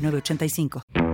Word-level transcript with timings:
906985. 0.00 1.09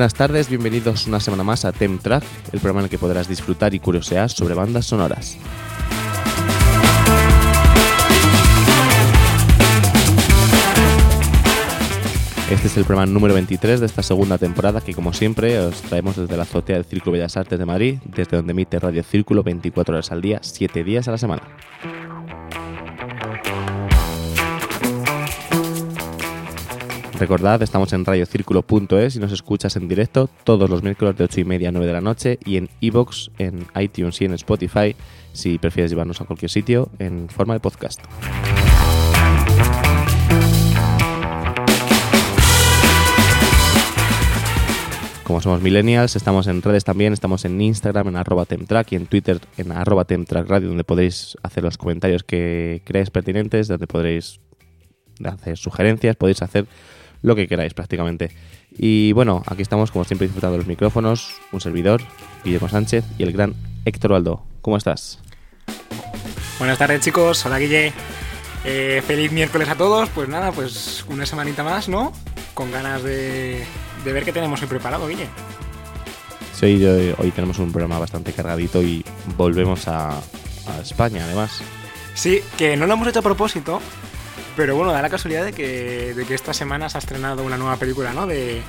Buenas 0.00 0.14
tardes, 0.14 0.48
bienvenidos 0.48 1.06
una 1.06 1.20
semana 1.20 1.44
más 1.44 1.66
a 1.66 1.72
Tem 1.72 1.98
Track, 1.98 2.24
el 2.54 2.60
programa 2.60 2.80
en 2.80 2.84
el 2.84 2.90
que 2.90 2.96
podrás 2.96 3.28
disfrutar 3.28 3.74
y 3.74 3.80
curiosear 3.80 4.30
sobre 4.30 4.54
bandas 4.54 4.86
sonoras. 4.86 5.36
Este 12.50 12.66
es 12.66 12.76
el 12.78 12.86
programa 12.86 13.12
número 13.12 13.34
23 13.34 13.80
de 13.80 13.84
esta 13.84 14.02
segunda 14.02 14.38
temporada 14.38 14.80
que 14.80 14.94
como 14.94 15.12
siempre 15.12 15.58
os 15.58 15.82
traemos 15.82 16.16
desde 16.16 16.34
la 16.34 16.44
azotea 16.44 16.76
del 16.76 16.86
Círculo 16.86 17.12
Bellas 17.12 17.36
Artes 17.36 17.58
de 17.58 17.66
Madrid, 17.66 17.98
desde 18.06 18.38
donde 18.38 18.52
emite 18.52 18.78
Radio 18.78 19.02
Círculo 19.02 19.42
24 19.42 19.96
horas 19.96 20.10
al 20.12 20.22
día, 20.22 20.38
7 20.40 20.82
días 20.82 21.08
a 21.08 21.10
la 21.10 21.18
semana. 21.18 21.42
Recordad, 27.20 27.60
estamos 27.60 27.92
en 27.92 28.06
radiocírculo.es 28.06 29.16
y 29.16 29.18
nos 29.18 29.30
escuchas 29.30 29.76
en 29.76 29.88
directo 29.88 30.30
todos 30.42 30.70
los 30.70 30.82
miércoles 30.82 31.18
de 31.18 31.24
8 31.24 31.40
y 31.40 31.44
media 31.44 31.68
a 31.68 31.72
9 31.72 31.86
de 31.86 31.92
la 31.92 32.00
noche 32.00 32.38
y 32.46 32.56
en 32.56 32.70
iVoox, 32.80 33.28
en 33.36 33.66
iTunes 33.78 34.18
y 34.22 34.24
en 34.24 34.32
Spotify 34.32 34.96
si 35.34 35.58
prefieres 35.58 35.90
llevarnos 35.90 36.22
a 36.22 36.24
cualquier 36.24 36.50
sitio 36.50 36.88
en 36.98 37.28
forma 37.28 37.52
de 37.52 37.60
podcast. 37.60 38.00
Como 45.22 45.42
somos 45.42 45.60
millennials, 45.60 46.16
estamos 46.16 46.46
en 46.46 46.62
redes 46.62 46.84
también, 46.84 47.12
estamos 47.12 47.44
en 47.44 47.60
Instagram 47.60 48.08
en 48.08 48.16
arroba 48.16 48.46
temtrack 48.46 48.92
y 48.92 48.96
en 48.96 49.04
Twitter 49.04 49.40
en 49.58 49.72
arroba 49.72 50.06
temtrackradio 50.06 50.68
donde 50.68 50.84
podéis 50.84 51.36
hacer 51.42 51.64
los 51.64 51.76
comentarios 51.76 52.24
que 52.24 52.80
creáis 52.86 53.10
pertinentes, 53.10 53.68
donde 53.68 53.86
podréis 53.86 54.40
hacer 55.22 55.58
sugerencias, 55.58 56.16
podéis 56.16 56.40
hacer 56.40 56.66
lo 57.22 57.34
que 57.36 57.46
queráis 57.48 57.74
prácticamente. 57.74 58.30
Y 58.76 59.12
bueno, 59.12 59.42
aquí 59.46 59.62
estamos 59.62 59.90
como 59.90 60.04
siempre 60.04 60.26
disfrutando 60.26 60.52
de 60.52 60.58
los 60.58 60.66
micrófonos, 60.66 61.34
un 61.52 61.60
servidor, 61.60 62.02
Guillermo 62.44 62.68
Sánchez 62.68 63.04
y 63.18 63.22
el 63.22 63.32
gran 63.32 63.54
Héctor 63.84 64.12
Baldo. 64.12 64.42
¿Cómo 64.62 64.76
estás? 64.76 65.18
Buenas 66.58 66.78
tardes 66.78 67.00
chicos, 67.00 67.44
hola 67.46 67.58
Guille. 67.58 67.92
Eh, 68.64 69.02
feliz 69.06 69.32
miércoles 69.32 69.68
a 69.68 69.74
todos, 69.74 70.10
pues 70.10 70.28
nada, 70.28 70.52
pues 70.52 71.04
una 71.08 71.24
semanita 71.24 71.62
más, 71.62 71.88
¿no? 71.88 72.12
Con 72.52 72.70
ganas 72.70 73.02
de, 73.02 73.64
de 74.04 74.12
ver 74.12 74.24
qué 74.24 74.32
tenemos 74.32 74.60
hoy 74.60 74.68
preparado, 74.68 75.08
Guille. 75.08 75.26
Sí, 76.54 76.84
hoy, 76.84 77.14
hoy 77.16 77.30
tenemos 77.30 77.58
un 77.58 77.72
programa 77.72 77.98
bastante 77.98 78.34
cargadito 78.34 78.82
y 78.82 79.02
volvemos 79.38 79.88
a, 79.88 80.10
a 80.10 80.80
España 80.82 81.24
además. 81.24 81.62
Sí, 82.14 82.40
que 82.58 82.76
no 82.76 82.86
lo 82.86 82.92
hemos 82.92 83.08
hecho 83.08 83.20
a 83.20 83.22
propósito, 83.22 83.80
pero 84.56 84.76
bueno, 84.76 84.92
da 84.92 85.02
la 85.02 85.10
casualidad 85.10 85.44
de 85.44 85.52
que, 85.52 86.14
de 86.14 86.24
que 86.24 86.34
esta 86.34 86.52
semana 86.52 86.88
se 86.88 86.98
ha 86.98 87.00
estrenado 87.00 87.44
una 87.44 87.56
nueva 87.56 87.76
película, 87.76 88.12
¿no? 88.12 88.26
De, 88.26 88.62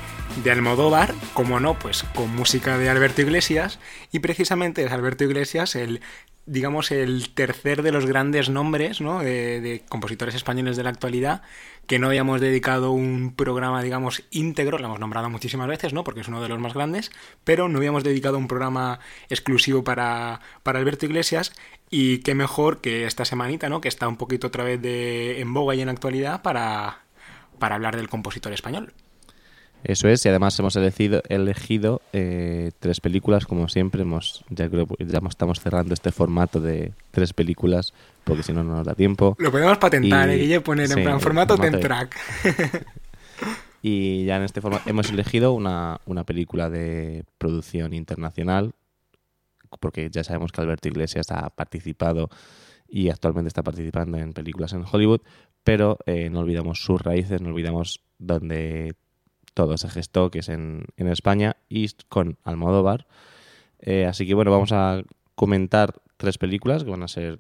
de 0.44 0.52
Almodóvar, 0.52 1.14
como 1.34 1.60
no, 1.60 1.78
pues 1.78 2.04
con 2.16 2.34
música 2.36 2.78
de 2.78 2.90
Alberto 2.90 3.22
Iglesias, 3.22 3.80
y 4.12 4.20
precisamente 4.20 4.84
es 4.84 4.92
Alberto 4.92 5.24
Iglesias 5.24 5.76
el 5.76 6.02
digamos, 6.46 6.92
el 6.92 7.30
tercer 7.30 7.84
de 7.84 7.92
los 7.92 8.06
grandes 8.06 8.50
nombres 8.50 9.00
¿no? 9.00 9.20
de, 9.20 9.62
de, 9.62 9.84
compositores 9.88 10.36
españoles 10.36 10.76
de 10.76 10.84
la 10.84 10.90
actualidad, 10.90 11.44
que 11.88 12.00
no 12.00 12.08
habíamos 12.08 12.40
dedicado 12.40 12.92
un 12.92 13.34
programa, 13.36 13.84
digamos, 13.84 14.24
íntegro, 14.32 14.78
lo 14.78 14.86
hemos 14.86 15.00
nombrado 15.00 15.30
muchísimas 15.30 15.68
veces, 15.68 15.94
¿no? 15.94 16.04
porque 16.04 16.22
es 16.22 16.28
uno 16.28 16.42
de 16.42 16.48
los 16.48 16.60
más 16.60 16.74
grandes, 16.74 17.12
pero 17.44 17.68
no 17.68 17.78
habíamos 17.78 18.04
dedicado 18.04 18.38
un 18.38 18.48
programa 18.48 19.00
exclusivo 19.30 19.84
para, 19.84 20.40
para 20.64 20.80
Alberto 20.80 21.06
Iglesias, 21.06 21.54
y 21.90 22.20
qué 22.20 22.34
mejor 22.36 22.80
que 22.80 23.06
esta 23.06 23.26
semanita, 23.26 23.68
¿no? 23.68 23.82
que 23.82 23.90
está 23.90 24.08
un 24.08 24.18
poquito 24.18 24.48
otra 24.48 24.64
vez 24.64 24.82
de, 24.82 25.42
en 25.42 25.54
boga 25.54 25.76
y 25.76 25.82
en 25.82 25.90
actualidad, 25.90 26.42
para, 26.42 27.02
para 27.60 27.76
hablar 27.76 27.98
del 27.98 28.08
compositor 28.08 28.54
español. 28.54 28.94
Eso 29.84 30.08
es, 30.08 30.26
y 30.26 30.30
además 30.30 30.58
hemos 30.60 30.76
elegido, 30.76 31.24
elegido 31.28 32.02
eh, 32.14 32.72
tres 32.80 33.02
películas, 33.02 33.46
como 33.46 33.68
siempre, 33.68 34.04
hemos, 34.04 34.46
ya 34.50 34.70
creo 34.70 34.88
ya 35.00 35.20
estamos 35.28 35.60
cerrando 35.60 35.94
este 35.94 36.12
formato 36.12 36.60
de 36.60 36.94
tres 37.10 37.34
películas, 37.34 37.94
porque 38.24 38.44
si 38.44 38.54
no, 38.54 38.64
no 38.64 38.76
nos 38.76 38.86
da 38.86 38.94
tiempo. 38.94 39.36
Lo 39.40 39.52
podemos 39.52 39.78
patentar, 39.80 40.30
y, 40.30 40.34
¿eh? 40.34 40.38
Guille, 40.38 40.62
poner 40.62 40.88
sí, 40.88 40.94
en 40.94 41.04
plan 41.04 41.20
formato 41.20 41.58
Temtrack. 41.58 42.16
y 43.82 44.26
ya 44.26 44.38
en 44.38 44.44
este 44.44 44.62
formato 44.62 44.88
hemos 44.88 45.10
elegido 45.10 45.54
una, 45.54 46.00
una 46.06 46.26
película 46.26 46.70
de 46.70 47.26
producción 47.40 47.94
internacional, 47.94 48.74
porque 49.80 50.10
ya 50.12 50.24
sabemos 50.24 50.52
que 50.52 50.62
Alberto 50.62 50.90
Iglesias 50.90 51.32
ha 51.32 51.50
participado 51.50 52.30
y 52.88 53.10
actualmente 53.10 53.48
está 53.48 53.64
participando 53.64 54.18
en 54.18 54.34
películas 54.34 54.74
en 54.74 54.84
Hollywood, 54.90 55.22
pero 55.64 55.98
eh, 56.06 56.30
no 56.30 56.40
olvidamos 56.40 56.84
sus 56.84 57.02
raíces, 57.02 57.42
no 57.42 57.50
olvidamos 57.50 58.02
donde 58.20 58.96
todo 59.54 59.78
se 59.78 59.90
gestó, 59.90 60.32
que 60.32 60.40
es 60.40 60.50
en, 60.50 60.86
en 60.98 61.08
España, 61.08 61.58
y 61.70 61.90
con 62.10 62.38
Almodóvar. 62.44 63.08
Eh, 63.80 64.06
así 64.06 64.28
que 64.28 64.34
bueno, 64.34 64.52
vamos 64.52 64.72
a 64.72 65.02
comentar 65.36 65.96
tres 66.18 66.38
películas 66.38 66.84
que 66.84 66.92
van 66.92 67.04
a 67.04 67.08
ser 67.08 67.40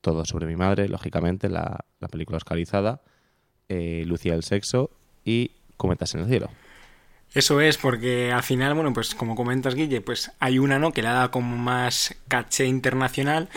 todo 0.00 0.24
sobre 0.24 0.46
mi 0.46 0.56
madre, 0.56 0.88
lógicamente, 0.88 1.48
la, 1.48 1.84
la 2.00 2.08
película 2.08 2.36
oscarizada, 2.36 3.02
eh, 3.68 4.02
Lucía 4.06 4.34
el 4.34 4.42
Sexo 4.42 4.90
y 5.24 5.52
Cometas 5.76 6.14
en 6.14 6.22
el 6.22 6.26
Cielo. 6.26 6.50
Eso 7.34 7.60
es, 7.62 7.78
porque 7.78 8.30
al 8.30 8.42
final, 8.42 8.74
bueno, 8.74 8.92
pues 8.92 9.14
como 9.14 9.34
comentas, 9.34 9.74
Guille, 9.74 10.02
pues 10.02 10.32
hay 10.38 10.58
una, 10.58 10.78
¿no? 10.78 10.92
Que 10.92 11.00
le 11.00 11.08
da 11.08 11.30
como 11.30 11.56
más 11.56 12.14
caché 12.28 12.66
internacional, 12.66 13.48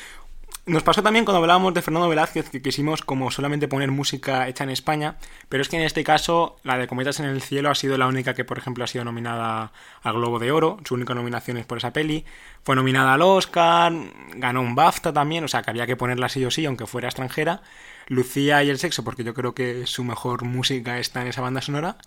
nos 0.66 0.84
pasó 0.84 1.04
también 1.04 1.26
cuando 1.26 1.40
hablábamos 1.40 1.74
de 1.74 1.82
Fernando 1.82 2.10
Velázquez 2.10 2.50
que 2.50 2.62
quisimos 2.62 3.04
como 3.04 3.30
solamente 3.30 3.68
poner 3.68 3.92
música 3.92 4.48
hecha 4.48 4.64
en 4.64 4.72
España, 4.72 5.18
pero 5.48 5.62
es 5.62 5.70
que 5.70 5.78
en 5.78 5.84
este 5.84 6.04
caso 6.04 6.58
la 6.64 6.78
de 6.78 6.88
Cometas 6.88 7.20
en 7.20 7.28
el 7.28 7.42
Cielo 7.42 7.70
ha 7.70 7.76
sido 7.76 7.98
la 7.98 8.08
única 8.08 8.34
que, 8.34 8.46
por 8.46 8.58
ejemplo, 8.58 8.84
ha 8.84 8.88
sido 8.88 9.06
nominada 9.06 9.72
al 10.02 10.14
Globo 10.14 10.40
de 10.40 10.52
Oro, 10.52 10.78
su 10.84 10.96
única 10.96 11.14
nominación 11.14 11.58
es 11.58 11.66
por 11.66 11.78
esa 11.78 11.94
peli, 11.94 12.26
fue 12.64 12.76
nominada 12.76 13.14
al 13.14 13.22
Oscar, 13.22 13.94
ganó 14.36 14.62
un 14.62 14.74
BAFTA 14.74 15.14
también, 15.14 15.44
o 15.44 15.48
sea 15.48 15.62
que 15.62 15.70
había 15.70 15.86
que 15.86 15.96
ponerla 15.96 16.30
sí 16.30 16.44
o 16.46 16.50
sí, 16.50 16.66
aunque 16.66 16.88
fuera 16.88 17.10
extranjera. 17.10 17.62
Lucía 18.08 18.64
y 18.64 18.70
el 18.70 18.78
sexo, 18.78 19.04
porque 19.04 19.24
yo 19.24 19.34
creo 19.34 19.56
que 19.56 19.88
su 19.88 20.04
mejor 20.04 20.44
música 20.46 21.00
está 21.00 21.22
en 21.22 21.28
esa 21.28 21.42
banda 21.42 21.62
sonora, 21.62 21.98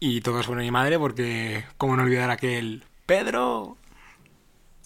y 0.00 0.20
todo 0.20 0.42
sobre 0.42 0.62
mi 0.62 0.70
madre, 0.70 0.98
porque 0.98 1.64
cómo 1.76 1.96
no 1.96 2.02
olvidar 2.02 2.30
aquel 2.30 2.84
Pedro. 3.06 3.76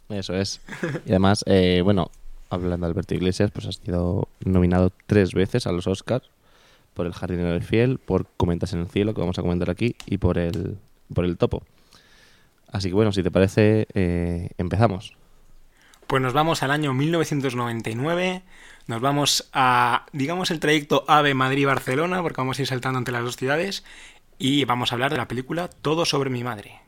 Eso 0.09 0.35
es. 0.35 0.61
Y 1.07 1.11
además, 1.11 1.45
eh, 1.47 1.81
bueno, 1.83 2.11
hablando 2.55 2.87
de 2.87 2.91
Alberto 2.91 3.15
Iglesias, 3.15 3.51
pues 3.51 3.67
ha 3.67 3.73
sido 3.73 4.29
nominado 4.45 4.93
tres 5.07 5.33
veces 5.33 5.67
a 5.67 5.73
los 5.73 5.87
Oscars 5.87 6.29
por 6.95 7.07
el 7.07 7.13
jardinero 7.13 7.51
del 7.51 7.63
fiel, 7.63 7.99
por 7.99 8.27
Comentas 8.37 8.73
en 8.73 8.81
el 8.81 8.89
cielo, 8.89 9.15
que 9.15 9.21
vamos 9.21 9.39
a 9.39 9.43
comentar 9.43 9.69
aquí, 9.69 9.97
y 10.07 10.19
por 10.19 10.39
el, 10.39 10.79
por 11.13 11.25
el 11.25 11.37
topo. 11.37 11.63
Así 12.71 12.89
que 12.89 12.95
bueno, 12.95 13.13
si 13.13 13.23
te 13.23 13.31
parece, 13.31 13.87
eh, 13.95 14.51
empezamos. 14.59 15.15
Pues 16.07 16.23
nos 16.23 16.33
vamos 16.33 16.63
al 16.63 16.71
año 16.71 16.93
1999, 16.95 18.43
nos 18.87 19.01
vamos 19.01 19.49
a, 19.53 20.07
digamos, 20.13 20.51
el 20.51 20.61
trayecto 20.61 21.05
AVE 21.09 21.35
Madrid-Barcelona, 21.35 22.23
porque 22.23 22.41
vamos 22.41 22.59
a 22.59 22.63
ir 22.63 22.69
saltando 22.69 22.99
entre 22.99 23.13
las 23.13 23.25
dos 23.25 23.37
ciudades, 23.37 23.85
y 24.39 24.65
vamos 24.65 24.93
a 24.93 24.95
hablar 24.95 25.11
de 25.11 25.17
la 25.17 25.29
película 25.29 25.69
Todo 25.69 26.05
sobre 26.05 26.31
mi 26.31 26.45
madre. 26.45 26.84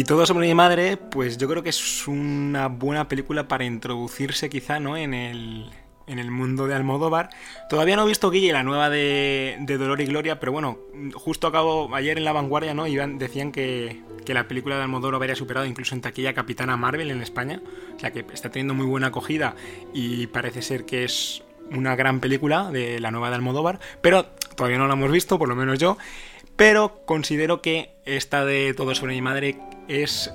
Y 0.00 0.04
todo 0.04 0.24
sobre 0.24 0.46
mi 0.46 0.54
madre, 0.54 0.96
pues 0.96 1.36
yo 1.36 1.46
creo 1.46 1.62
que 1.62 1.68
es 1.68 2.08
una 2.08 2.68
buena 2.68 3.06
película 3.06 3.48
para 3.48 3.66
introducirse 3.66 4.48
quizá, 4.48 4.80
¿no? 4.80 4.96
En 4.96 5.12
el, 5.12 5.68
en 6.06 6.18
el 6.18 6.30
mundo 6.30 6.66
de 6.66 6.74
Almodóvar. 6.74 7.28
Todavía 7.68 7.96
no 7.96 8.04
he 8.04 8.08
visto 8.08 8.30
Guille, 8.30 8.50
la 8.54 8.62
nueva 8.62 8.88
de, 8.88 9.58
de 9.60 9.76
Dolor 9.76 10.00
y 10.00 10.06
Gloria, 10.06 10.40
pero 10.40 10.52
bueno, 10.52 10.78
justo 11.12 11.46
acabo 11.46 11.94
ayer 11.94 12.16
en 12.16 12.24
La 12.24 12.32
Vanguardia, 12.32 12.72
¿no? 12.72 12.86
Iban, 12.86 13.18
decían 13.18 13.52
que, 13.52 14.00
que 14.24 14.32
la 14.32 14.48
película 14.48 14.76
de 14.76 14.84
Almodóvar 14.84 15.16
habría 15.16 15.36
superado 15.36 15.66
incluso 15.66 15.94
en 15.94 16.00
taquilla 16.00 16.32
Capitana 16.32 16.78
Marvel 16.78 17.10
en 17.10 17.20
España, 17.20 17.60
o 17.94 18.00
sea 18.00 18.10
que 18.10 18.24
está 18.32 18.50
teniendo 18.50 18.72
muy 18.72 18.86
buena 18.86 19.08
acogida 19.08 19.54
y 19.92 20.28
parece 20.28 20.62
ser 20.62 20.86
que 20.86 21.04
es 21.04 21.42
una 21.72 21.94
gran 21.94 22.20
película 22.20 22.70
de 22.70 23.00
la 23.00 23.10
nueva 23.10 23.28
de 23.28 23.34
Almodóvar, 23.34 23.80
pero 24.00 24.24
todavía 24.56 24.78
no 24.78 24.88
la 24.88 24.94
hemos 24.94 25.12
visto, 25.12 25.38
por 25.38 25.50
lo 25.50 25.56
menos 25.56 25.78
yo. 25.78 25.98
Pero 26.60 27.00
considero 27.06 27.62
que 27.62 27.88
esta 28.04 28.44
de 28.44 28.74
Todo 28.74 28.94
sobre 28.94 29.14
mi 29.14 29.22
madre 29.22 29.56
es 29.88 30.30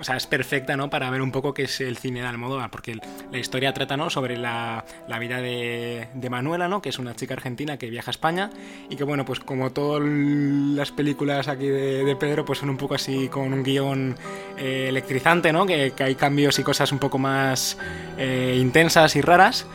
o 0.00 0.02
sea, 0.02 0.16
es 0.16 0.26
perfecta, 0.26 0.76
¿no? 0.76 0.90
Para 0.90 1.08
ver 1.10 1.22
un 1.22 1.30
poco 1.30 1.54
qué 1.54 1.62
es 1.62 1.80
el 1.80 1.96
cine 1.96 2.20
de 2.20 2.26
Almodóvar, 2.26 2.70
porque 2.70 2.98
la 3.30 3.38
historia 3.38 3.72
trata, 3.74 3.96
¿no? 3.96 4.10
Sobre 4.10 4.36
la, 4.36 4.84
la 5.06 5.18
vida 5.20 5.40
de, 5.40 6.08
de, 6.14 6.30
Manuela, 6.30 6.66
¿no? 6.66 6.82
Que 6.82 6.88
es 6.88 6.98
una 6.98 7.14
chica 7.14 7.34
argentina 7.34 7.78
que 7.78 7.90
viaja 7.90 8.10
a 8.10 8.12
España 8.12 8.50
y 8.90 8.96
que, 8.96 9.04
bueno, 9.04 9.24
pues 9.24 9.38
como 9.38 9.70
todas 9.70 10.02
las 10.04 10.90
películas 10.90 11.46
aquí 11.46 11.68
de, 11.68 12.16
Pedro, 12.16 12.44
pues 12.44 12.58
son 12.58 12.70
un 12.70 12.76
poco 12.76 12.96
así 12.96 13.28
con 13.28 13.52
un 13.52 13.62
guion 13.62 14.16
eh, 14.56 14.86
electrizante, 14.88 15.52
¿no? 15.52 15.64
Que, 15.64 15.92
que, 15.92 16.02
hay 16.02 16.16
cambios 16.16 16.58
y 16.58 16.64
cosas 16.64 16.90
un 16.90 16.98
poco 16.98 17.18
más 17.18 17.78
eh, 18.18 18.56
intensas 18.60 19.14
y 19.14 19.20
raras. 19.20 19.66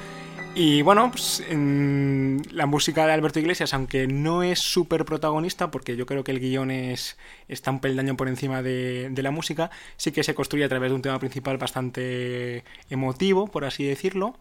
Y 0.56 0.84
bueno, 0.84 1.10
pues, 1.10 1.44
la 1.50 2.66
música 2.68 3.08
de 3.08 3.12
Alberto 3.12 3.40
Iglesias, 3.40 3.74
aunque 3.74 4.06
no 4.06 4.44
es 4.44 4.60
súper 4.60 5.04
protagonista, 5.04 5.72
porque 5.72 5.96
yo 5.96 6.06
creo 6.06 6.24
que 6.24 6.32
el 6.32 6.40
guion 6.40 6.70
es, 6.70 7.18
está 7.48 7.72
un 7.72 7.80
peldaño 7.80 8.16
por 8.16 8.28
encima 8.28 8.62
de, 8.62 9.10
de, 9.10 9.24
la 9.24 9.32
música, 9.32 9.72
sí 9.98 10.12
que 10.12 10.24
se 10.24 10.36
construye 10.36 10.64
a 10.64 10.70
través 10.70 10.92
de 10.92 10.96
un 10.96 11.02
tema 11.02 11.18
principal 11.18 11.58
bastante 11.58 12.64
emotivo, 12.90 13.48
por 13.48 13.66
así 13.66 13.84
decirlo. 13.84 14.36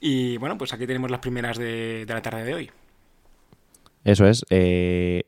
Y 0.00 0.36
bueno, 0.36 0.58
pues 0.58 0.74
aquí 0.74 0.86
tenemos 0.86 1.10
las 1.10 1.20
primeras 1.20 1.56
de, 1.56 2.04
de 2.04 2.14
la 2.14 2.20
tarde 2.20 2.44
de 2.44 2.54
hoy. 2.54 2.70
Eso 4.04 4.26
es. 4.26 4.44
Eh, 4.50 5.22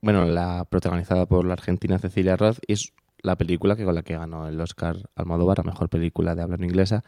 bueno, 0.00 0.24
la 0.24 0.64
protagonizada 0.68 1.26
por 1.26 1.44
la 1.44 1.52
argentina 1.52 2.00
Cecilia 2.00 2.36
Roth 2.36 2.58
es 2.66 2.92
la 3.18 3.36
película 3.36 3.76
que 3.76 3.84
con 3.84 3.94
la 3.94 4.02
que 4.02 4.16
ganó 4.16 4.48
el 4.48 4.60
Oscar 4.60 4.96
Almodóvar 5.14 5.60
a 5.60 5.62
mejor 5.62 5.88
película 5.88 6.34
de 6.34 6.42
habla 6.42 6.56
no 6.56 6.64
inglesa 6.64 7.04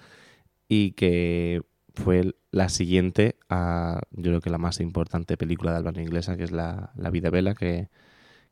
y 0.68 0.92
que 0.92 1.62
fue 1.98 2.34
la 2.50 2.68
siguiente 2.68 3.36
a, 3.48 4.00
yo 4.12 4.30
creo 4.30 4.40
que 4.40 4.50
la 4.50 4.58
más 4.58 4.80
importante 4.80 5.36
película 5.36 5.72
de 5.72 5.78
habla 5.78 6.02
inglesa, 6.02 6.36
que 6.36 6.44
es 6.44 6.52
La, 6.52 6.92
la 6.96 7.10
vida 7.10 7.30
Bella, 7.30 7.54
que, 7.54 7.88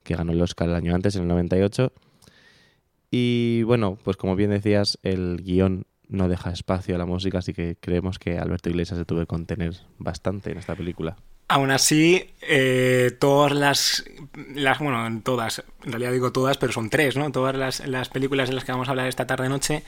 que, 0.02 0.16
ganó 0.16 0.32
el 0.32 0.43
Oscar 0.43 0.69
el 0.69 0.75
año 0.75 0.94
antes, 0.94 1.16
en 1.16 1.22
el 1.22 1.28
98. 1.28 1.93
Y 3.10 3.62
bueno, 3.62 3.98
pues 4.02 4.16
como 4.16 4.37
bien 4.37 4.50
decías, 4.50 4.98
el 5.02 5.43
guion 5.43 5.87
no 6.08 6.28
deja 6.28 6.50
espacio 6.50 6.94
a 6.94 6.99
la 6.99 7.06
música, 7.06 7.38
así 7.38 7.52
que 7.52 7.76
creemos 7.80 8.18
que 8.18 8.38
Alberto 8.38 8.68
Iglesias 8.68 8.99
se 8.99 9.04
tuvo 9.04 9.20
que 9.20 9.26
contener 9.26 9.75
bastante 9.99 10.52
en 10.52 10.59
esta 10.59 10.75
película. 10.75 11.16
Aún 11.49 11.70
así, 11.70 12.35
eh, 12.42 13.16
todas 13.20 13.52
las, 13.52 14.04
las, 14.54 14.80
bueno, 14.80 15.20
todas, 15.23 15.62
en 15.85 15.92
realidad 15.92 16.12
digo 16.12 16.32
todas, 16.32 16.59
pero 16.59 16.73
son 16.73 16.90
tres, 16.90 17.16
¿no? 17.16 17.30
Todas 17.30 17.56
las, 17.56 17.87
las 17.87 18.09
películas 18.09 18.49
de 18.49 18.56
las 18.56 18.64
que 18.64 18.73
vamos 18.73 18.88
a 18.88 18.90
hablar 18.90 19.06
esta 19.06 19.28
tarde-noche 19.28 19.85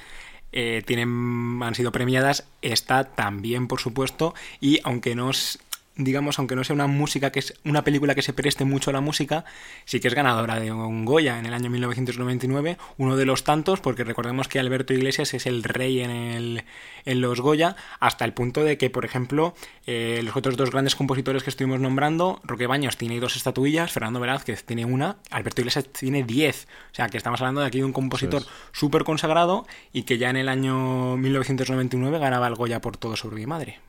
eh, 0.53 0.83
tienen, 0.87 1.61
han 1.63 1.75
sido 1.75 1.93
premiadas, 1.93 2.47
esta 2.63 3.05
también, 3.05 3.69
por 3.69 3.81
supuesto, 3.81 4.35
y 4.61 4.81
aunque 4.85 5.15
no 5.15 5.31
es, 5.31 5.59
digamos, 5.97 6.39
aunque 6.39 6.57
no 6.57 6.65
sea 6.65 6.75
una 6.75 6.87
música 6.87 7.31
que 7.31 7.41
es 7.41 7.55
una 7.65 7.85
película 7.85 8.15
que 8.15 8.23
se 8.23 8.33
preste 8.33 8.65
mucho 8.65 8.91
a 8.91 8.93
la 8.93 9.01
música, 9.01 9.45
sí 9.85 10.01
que 10.01 10.09
es 10.09 10.15
ganadora 10.15 10.59
de 10.59 10.73
un 10.73 11.05
Goya 11.05 11.39
en 11.39 11.47
el 11.47 11.53
año 11.53 11.69
1999, 11.71 12.79
uno 12.97 13.17
de 13.17 13.27
los 13.27 13.45
tantos, 13.45 13.81
porque 13.81 14.05
recordemos 14.05 14.49
que 14.49 14.59
Alberto 14.59 14.95
Iglesias 14.95 15.35
es 15.35 15.47
el 15.47 15.65
rey 15.65 16.01
en, 16.01 16.11
el, 16.11 16.65
en 17.09 17.23
los 17.23 17.41
Goya, 17.41 17.75
hasta 18.01 18.27
el 18.27 18.35
punto 18.35 18.63
de 18.63 18.77
que, 18.77 18.91
por 18.91 19.07
ejemplo, 19.07 19.55
eh, 19.87 20.21
los 20.23 20.37
otros 20.37 20.57
dos 20.59 20.71
grandes 20.71 20.95
compositores 20.95 21.43
que 21.43 21.51
estuvimos 21.51 21.81
nombrando, 21.81 22.41
Roque 22.45 22.67
Baños 22.67 22.99
tiene 22.99 23.19
dos 23.19 23.35
estatuillas, 23.35 23.91
Fernando 23.91 24.21
Velázquez 24.21 24.65
tiene 24.65 24.85
una, 24.85 25.17
Alberto 25.31 25.63
Iglesias 25.63 25.89
tiene 25.89 26.23
diez, 26.23 26.69
o 26.93 26.95
sea 26.95 27.09
que 27.09 27.17
estamos 27.17 27.41
hablando 27.41 27.63
de 27.63 27.67
aquí 27.67 27.79
de 27.79 27.85
un 27.85 27.95
compositor 27.95 28.43
súper 28.73 29.05
consagrado 29.05 29.67
y 29.91 30.03
que 30.03 30.19
ya 30.19 30.29
en 30.29 30.37
el 30.37 30.51
año 30.51 31.17
1999 31.17 32.19
ganaba 32.19 32.47
el 32.47 32.55
Goya 32.55 32.81
por 32.83 32.99
todo 32.99 33.17
sobre 33.17 33.37
mi 33.37 33.47
madre. 33.47 33.81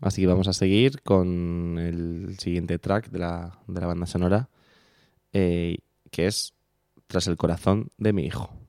Así 0.00 0.22
que 0.22 0.26
vamos 0.26 0.48
a 0.48 0.54
seguir 0.54 1.02
con 1.02 1.78
el 1.78 2.38
siguiente 2.38 2.78
track 2.78 3.10
de 3.10 3.18
la, 3.18 3.58
de 3.66 3.80
la 3.80 3.86
banda 3.86 4.06
sonora, 4.06 4.48
eh, 5.32 5.78
que 6.10 6.26
es 6.26 6.54
Tras 7.06 7.28
el 7.28 7.36
corazón 7.36 7.90
de 7.98 8.12
mi 8.12 8.26
hijo. 8.26 8.65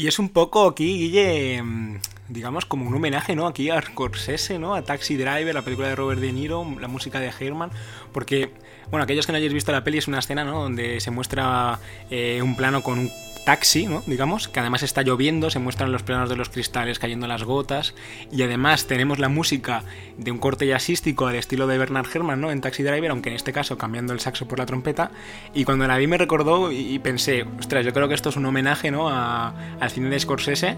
Y 0.00 0.08
es 0.08 0.18
un 0.18 0.30
poco 0.30 0.66
aquí, 0.66 0.96
Guille, 0.96 1.62
mm, 1.62 1.98
digamos, 2.30 2.64
como 2.64 2.88
un 2.88 2.94
homenaje, 2.94 3.36
¿no? 3.36 3.46
Aquí 3.46 3.68
a 3.68 3.82
Scorsese, 3.82 4.58
¿no? 4.58 4.74
A 4.74 4.80
Taxi 4.80 5.18
Driver, 5.18 5.54
la 5.54 5.60
película 5.60 5.88
de 5.88 5.94
Robert 5.94 6.22
De 6.22 6.32
Niro, 6.32 6.66
la 6.80 6.88
música 6.88 7.20
de 7.20 7.30
Herman, 7.38 7.70
porque, 8.10 8.50
bueno, 8.90 9.04
aquellos 9.04 9.26
que 9.26 9.32
no 9.32 9.36
hayáis 9.36 9.52
visto 9.52 9.72
la 9.72 9.84
peli 9.84 9.98
es 9.98 10.08
una 10.08 10.20
escena, 10.20 10.42
¿no? 10.42 10.62
Donde 10.62 11.00
se 11.00 11.10
muestra 11.10 11.80
eh, 12.10 12.40
un 12.42 12.56
plano 12.56 12.82
con 12.82 12.98
un 12.98 13.10
taxi, 13.44 13.86
¿no? 13.86 14.02
digamos, 14.06 14.48
que 14.48 14.60
además 14.60 14.82
está 14.82 15.02
lloviendo, 15.02 15.50
se 15.50 15.58
muestran 15.58 15.92
los 15.92 16.02
planos 16.02 16.28
de 16.28 16.36
los 16.36 16.48
cristales 16.48 16.98
cayendo 16.98 17.26
las 17.26 17.44
gotas 17.44 17.94
y 18.30 18.42
además 18.42 18.86
tenemos 18.86 19.18
la 19.18 19.28
música 19.28 19.82
de 20.16 20.30
un 20.30 20.38
corte 20.38 20.66
jazzístico 20.66 21.26
al 21.26 21.36
estilo 21.36 21.66
de 21.66 21.78
Bernard 21.78 22.06
Herrmann, 22.12 22.40
¿no? 22.40 22.50
En 22.50 22.60
Taxi 22.60 22.82
Driver, 22.82 23.10
aunque 23.10 23.30
en 23.30 23.36
este 23.36 23.52
caso 23.52 23.78
cambiando 23.78 24.12
el 24.12 24.20
saxo 24.20 24.46
por 24.46 24.58
la 24.58 24.66
trompeta 24.66 25.10
y 25.54 25.64
cuando 25.64 25.86
la 25.86 25.96
vi 25.98 26.06
me 26.06 26.18
recordó 26.18 26.72
y 26.72 26.98
pensé, 26.98 27.44
ostras, 27.58 27.84
yo 27.84 27.92
creo 27.92 28.08
que 28.08 28.14
esto 28.14 28.28
es 28.28 28.36
un 28.36 28.46
homenaje, 28.46 28.90
¿no? 28.90 29.08
Al 29.08 29.90
cine 29.90 30.10
de 30.10 30.20
Scorsese, 30.20 30.76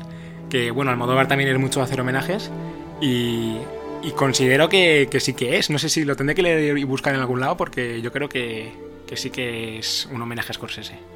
que 0.51 0.71
bueno, 0.71 0.91
Almodóvar 0.91 1.29
también 1.29 1.51
es 1.51 1.59
mucho 1.59 1.83
hacer 1.83 2.01
homenajes 2.01 2.51
y, 3.01 3.59
considero 4.17 4.69
que, 4.69 5.09
sí 5.21 5.35
que 5.35 5.59
es, 5.59 5.71
no 5.71 5.79
sé 5.79 5.89
si 5.89 6.05
lo 6.05 6.17
tendré 6.17 6.35
que 6.35 6.43
leer 6.43 6.79
y 6.79 6.85
buscar 6.85 7.15
en 7.15 7.21
algún 7.21 7.41
lado 7.41 7.57
porque 7.57 8.01
yo 8.03 8.13
creo 8.13 8.29
que, 8.29 8.73
que 9.07 9.17
sí 9.17 9.31
que 9.31 9.79
es 9.79 10.09
un 10.13 10.21
homenaje 10.21 10.51
a 10.51 10.55
Scorsese. 10.55 11.12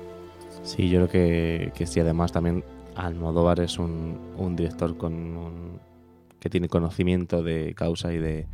Sí, 0.66 0.88
yo 0.88 1.06
creo 1.06 1.72
que, 1.72 1.86
sí. 1.86 2.00
Además, 2.00 2.32
también 2.32 2.64
Almodóvar 2.96 3.60
es 3.60 3.78
un, 3.78 4.18
un 4.36 4.56
director 4.56 4.96
con 4.96 5.80
que 6.40 6.50
tiene 6.50 6.68
conocimiento 6.68 7.42
de 7.42 7.72
causa 7.74 8.12
y 8.12 8.18
de, 8.18 8.46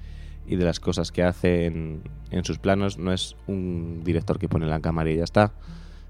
y 0.46 0.56
de 0.56 0.64
las 0.64 0.78
cosas 0.78 1.10
que 1.10 1.22
hace 1.22 1.66
en, 1.66 2.02
sus 2.42 2.58
planos. 2.58 2.98
No 2.98 3.12
es 3.12 3.34
un 3.46 4.02
director 4.04 4.38
que 4.38 4.48
pone 4.48 4.66
la 4.66 4.80
cámara 4.80 5.10
y 5.10 5.16
ya 5.16 5.24
está, 5.24 5.54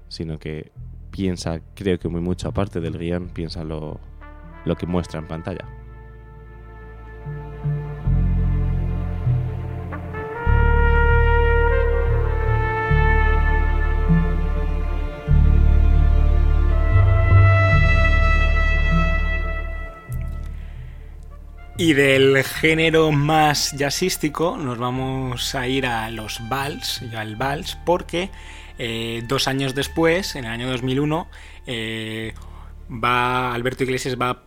sino 0.09 0.39
que 0.39 0.71
piensa, 1.09 1.61
creo 1.73 1.97
que 1.99 2.09
muy 2.09 2.21
mucho 2.21 2.49
aparte 2.49 2.81
del 2.81 2.97
guion, 2.97 3.29
piensa 3.29 3.63
lo 3.63 3.99
que 4.77 4.85
muestra 4.85 5.19
en 5.19 5.27
pantalla. 5.27 5.82
Y 21.83 21.91
del 21.91 22.45
género 22.45 23.11
más 23.11 23.73
jazzístico 23.77 24.55
nos 24.55 24.77
vamos 24.77 25.53
a 25.53 25.67
ir 25.67 25.85
a 25.85 26.09
los 26.11 26.39
vals, 26.47 27.01
al 27.13 27.35
vals, 27.35 27.77
porque 27.85 28.29
eh, 28.77 29.21
dos 29.27 29.49
años 29.49 29.75
después, 29.75 30.37
en 30.37 30.45
el 30.45 30.51
año 30.51 30.69
2001, 30.69 31.27
eh, 31.67 32.33
va 32.89 33.53
Alberto 33.53 33.83
Iglesias 33.83 34.15
va 34.15 34.43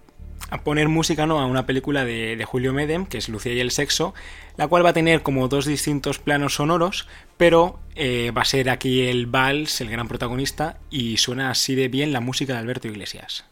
a 0.49 0.64
poner 0.64 0.88
música 0.88 1.26
¿no? 1.26 1.38
a 1.38 1.45
una 1.45 1.66
película 1.66 2.07
de, 2.07 2.43
Julio 2.47 2.73
Medem, 2.73 3.05
que 3.05 3.19
es 3.19 3.28
Lucía 3.28 3.52
y 3.52 3.61
el 3.61 3.71
sexo, 3.71 4.14
la 4.57 4.66
cual 4.66 4.87
va 4.87 4.90
a 4.90 4.95
tener 4.95 5.23
como 5.23 5.49
dos 5.49 5.66
distintos 5.66 6.19
planos 6.19 6.55
sonoros, 6.55 7.07
pero 7.37 7.81
eh, 7.97 8.33
va 8.35 8.40
a 8.40 8.47
ser 8.47 8.71
aquí 8.71 9.02
el 9.02 9.26
vals 9.26 9.83
el 9.83 9.90
gran 9.90 10.09
protagonista 10.09 10.78
y 10.88 11.19
suena 11.19 11.50
así 11.50 11.75
de 11.75 11.88
bien 11.88 12.14
la 12.14 12.21
música 12.21 12.55
de 12.55 12.61
Alberto 12.61 12.88
Iglesias. 12.88 13.45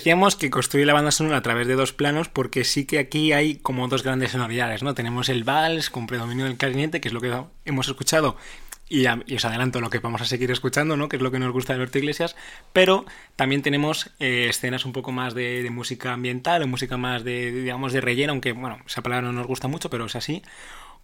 Decíamos 0.00 0.34
que 0.34 0.48
construye 0.48 0.86
la 0.86 0.94
banda 0.94 1.10
sonora 1.10 1.36
a 1.36 1.42
través 1.42 1.66
de 1.66 1.74
dos 1.74 1.92
planos 1.92 2.30
porque 2.30 2.64
sí 2.64 2.86
que 2.86 2.98
aquí 2.98 3.32
hay 3.34 3.56
como 3.56 3.86
dos 3.86 4.02
grandes 4.02 4.30
sonoridades, 4.30 4.82
¿no? 4.82 4.94
Tenemos 4.94 5.28
el 5.28 5.44
vals 5.44 5.90
con 5.90 6.06
predominio 6.06 6.46
del 6.46 6.56
clarinete, 6.56 7.02
que 7.02 7.08
es 7.08 7.12
lo 7.12 7.20
que 7.20 7.30
hemos 7.66 7.86
escuchado 7.86 8.38
y, 8.88 9.06
os 9.06 9.44
adelanto 9.44 9.82
lo 9.82 9.90
que 9.90 9.98
vamos 9.98 10.22
a 10.22 10.24
seguir 10.24 10.50
escuchando, 10.50 10.96
¿no? 10.96 11.10
que 11.10 11.16
es 11.16 11.22
lo 11.22 11.30
que 11.30 11.38
nos 11.38 11.52
gusta 11.52 11.74
de 11.74 11.76
Alberto 11.76 11.98
Iglesias, 11.98 12.34
pero 12.72 13.04
también 13.36 13.60
tenemos 13.60 14.10
eh, 14.18 14.46
escenas 14.48 14.86
un 14.86 14.92
poco 14.92 15.12
más 15.12 15.34
de, 15.34 15.68
música 15.70 16.14
ambiental 16.14 16.62
o 16.62 16.66
música 16.66 16.96
más 16.96 17.22
de, 17.22 17.52
digamos, 17.52 17.92
de 17.92 18.00
relleno, 18.00 18.32
aunque, 18.32 18.52
bueno, 18.52 18.78
esa 18.86 19.02
palabra 19.02 19.28
no 19.28 19.32
nos 19.32 19.46
gusta 19.46 19.68
mucho, 19.68 19.90
pero 19.90 20.06
es 20.06 20.16
así, 20.16 20.42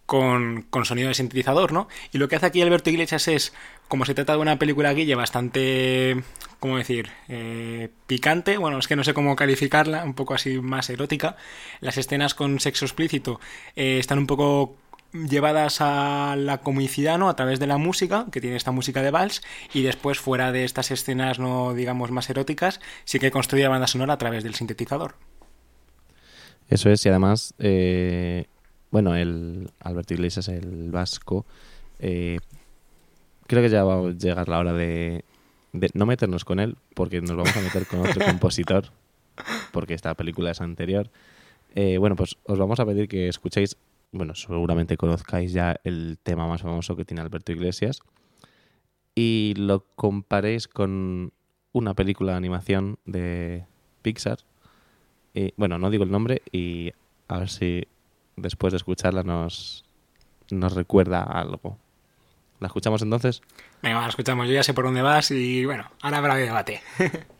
con, 0.07 0.63
con, 0.69 0.85
sonido 0.85 1.09
de 1.09 1.13
sintetizador, 1.13 1.73
¿no? 1.73 1.87
Y 2.13 2.17
lo 2.17 2.27
que 2.29 2.37
hace 2.37 2.47
aquí 2.47 2.61
Alberto 2.61 2.89
Iglesias 2.89 3.27
es, 3.27 3.53
como 3.89 4.05
se 4.05 4.15
trata 4.15 4.33
de 4.33 4.39
una 4.39 4.57
película 4.57 4.93
guille 4.93 5.15
bastante, 5.15 6.23
¿cómo 6.59 6.77
decir?, 6.77 7.09
eh, 7.27 7.89
picante, 8.07 8.57
bueno, 8.57 8.79
es 8.79 8.87
que 8.87 8.95
no 8.95 9.03
sé 9.03 9.13
cómo 9.13 9.35
calificarla, 9.35 10.05
un 10.05 10.13
poco 10.13 10.33
así 10.33 10.59
más 10.59 10.89
erótica, 10.89 11.35
las 11.81 11.97
escenas 11.97 12.33
con 12.33 12.59
sexo 12.61 12.85
explícito 12.85 13.41
eh, 13.75 13.99
están 13.99 14.17
un 14.17 14.27
poco 14.27 14.77
llevadas 15.11 15.81
a 15.81 16.35
la 16.37 16.59
comicidad, 16.59 17.17
¿no? 17.17 17.27
A 17.27 17.35
través 17.35 17.59
de 17.59 17.67
la 17.67 17.77
música, 17.77 18.27
que 18.31 18.39
tiene 18.39 18.55
esta 18.55 18.71
música 18.71 19.01
de 19.01 19.11
vals, 19.11 19.41
y 19.73 19.83
después 19.83 20.19
fuera 20.19 20.53
de 20.53 20.63
estas 20.63 20.89
escenas, 20.89 21.37
no 21.37 21.73
digamos 21.73 22.11
más 22.11 22.29
eróticas, 22.29 22.79
sí 23.03 23.19
que 23.19 23.29
construye 23.29 23.63
la 23.63 23.69
banda 23.69 23.87
sonora 23.87 24.13
a 24.13 24.17
través 24.17 24.45
del 24.45 24.55
sintetizador. 24.55 25.15
Eso 26.69 26.89
es, 26.89 27.05
y 27.05 27.09
además... 27.09 27.53
Eh 27.59 28.45
bueno, 28.91 29.15
el 29.15 29.69
Alberto 29.79 30.13
Iglesias, 30.13 30.47
el 30.47 30.91
vasco, 30.91 31.45
eh, 31.99 32.39
creo 33.47 33.61
que 33.61 33.69
ya 33.69 33.83
va 33.83 34.07
a 34.07 34.11
llegar 34.11 34.47
la 34.47 34.59
hora 34.59 34.73
de, 34.73 35.23
no 35.93 36.05
meternos 36.05 36.45
con 36.45 36.59
él, 36.59 36.77
porque 36.93 37.21
nos 37.21 37.35
vamos 37.35 37.55
a 37.55 37.61
meter 37.61 37.85
con 37.87 38.01
otro 38.01 38.23
compositor, 38.25 38.91
porque 39.71 39.93
esta 39.93 40.13
película 40.15 40.51
es 40.51 40.61
anterior. 40.61 41.09
Eh, 41.75 41.97
bueno, 41.97 42.15
pues 42.15 42.37
os 42.43 42.57
vamos 42.57 42.79
a 42.79 42.85
pedir 42.85 43.07
que 43.07 43.27
escuchéis, 43.27 43.77
bueno, 44.11 44.35
seguramente 44.35 44.97
conozcáis 44.97 45.51
ya 45.51 45.79
el 45.83 46.17
tema 46.23 46.47
más 46.47 46.61
famoso 46.61 46.95
que 46.95 47.05
tiene 47.05 47.21
Alberto 47.21 47.51
Iglesias, 47.51 47.99
y 49.15 49.53
lo 49.57 49.83
comparéis 49.95 50.67
con 50.67 51.33
una 51.71 51.93
película 51.93 52.33
de 52.33 52.37
animación 52.37 52.99
de 53.05 53.65
Pixar. 54.01 54.39
Y, 55.33 55.53
bueno, 55.57 55.77
no 55.77 55.89
digo 55.89 56.03
el 56.03 56.11
nombre 56.11 56.41
y 56.51 56.91
a 57.27 57.39
ver 57.39 57.49
si 57.49 57.87
después 58.37 58.71
de 58.71 58.77
escucharla 58.77 59.23
nos, 59.23 59.83
nos 60.49 60.73
recuerda 60.73 61.21
algo. 61.23 61.77
¿La 62.59 62.67
escuchamos 62.67 63.01
entonces? 63.01 63.41
Venga, 63.83 64.01
la 64.01 64.07
escuchamos. 64.07 64.47
Yo 64.47 64.53
ya 64.53 64.63
sé 64.63 64.73
por 64.73 64.85
dónde 64.85 65.01
vas 65.01 65.29
y 65.31 65.65
bueno, 65.65 65.91
ahora 66.01 66.17
habrá 66.17 66.35
debate. 66.35 66.81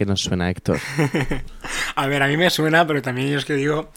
qué 0.00 0.06
nos 0.06 0.22
suena 0.22 0.48
Héctor? 0.48 0.78
A 1.94 2.06
ver, 2.06 2.22
a 2.22 2.26
mí 2.26 2.38
me 2.38 2.48
suena, 2.48 2.86
pero 2.86 3.02
también 3.02 3.28
yo 3.28 3.36
es 3.36 3.44
que 3.44 3.52
digo, 3.52 3.90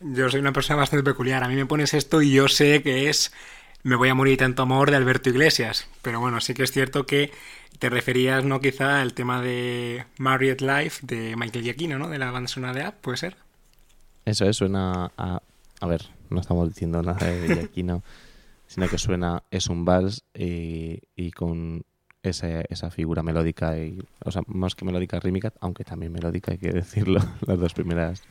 yo 0.00 0.30
soy 0.30 0.40
una 0.40 0.54
persona 0.54 0.78
bastante 0.78 1.04
peculiar. 1.04 1.44
A 1.44 1.48
mí 1.48 1.56
me 1.56 1.66
pones 1.66 1.92
esto 1.92 2.22
y 2.22 2.32
yo 2.32 2.48
sé 2.48 2.82
que 2.82 3.10
es 3.10 3.34
Me 3.82 3.96
voy 3.96 4.08
a 4.08 4.14
morir 4.14 4.38
tanto 4.38 4.62
amor 4.62 4.90
de 4.90 4.96
Alberto 4.96 5.28
Iglesias. 5.28 5.88
Pero 6.00 6.20
bueno, 6.20 6.40
sí 6.40 6.54
que 6.54 6.62
es 6.62 6.72
cierto 6.72 7.04
que 7.04 7.32
te 7.78 7.90
referías, 7.90 8.46
¿no? 8.46 8.62
Quizá 8.62 9.02
al 9.02 9.12
tema 9.12 9.42
de 9.42 10.06
Marriott 10.16 10.62
Life 10.62 11.00
de 11.06 11.36
Michael 11.36 11.64
Giacchino, 11.64 11.98
¿no? 11.98 12.08
De 12.08 12.16
la 12.16 12.30
banda 12.30 12.48
sonora 12.48 12.72
de 12.72 12.84
App, 12.84 13.02
¿puede 13.02 13.18
ser? 13.18 13.36
Eso 14.24 14.46
es, 14.46 14.56
suena 14.56 15.12
a... 15.18 15.42
A 15.80 15.86
ver, 15.86 16.08
no 16.30 16.40
estamos 16.40 16.66
diciendo 16.70 17.02
nada 17.02 17.26
de 17.26 17.54
Giacchino, 17.54 18.02
sino 18.68 18.88
que 18.88 18.96
suena, 18.96 19.42
es 19.50 19.66
un 19.66 19.84
vals 19.84 20.24
y, 20.32 20.98
y 21.14 21.30
con 21.32 21.84
esa, 22.22 22.60
esa 22.62 22.90
figura 22.90 23.22
melódica, 23.22 23.76
y, 23.78 23.98
o 24.24 24.30
sea, 24.30 24.42
más 24.46 24.74
que 24.74 24.84
melódica 24.84 25.18
rítmica, 25.18 25.52
aunque 25.60 25.84
también 25.84 26.12
melódica, 26.12 26.52
hay 26.52 26.58
que 26.58 26.70
decirlo, 26.70 27.20
las 27.46 27.58
dos 27.58 27.74
primeras 27.74 28.22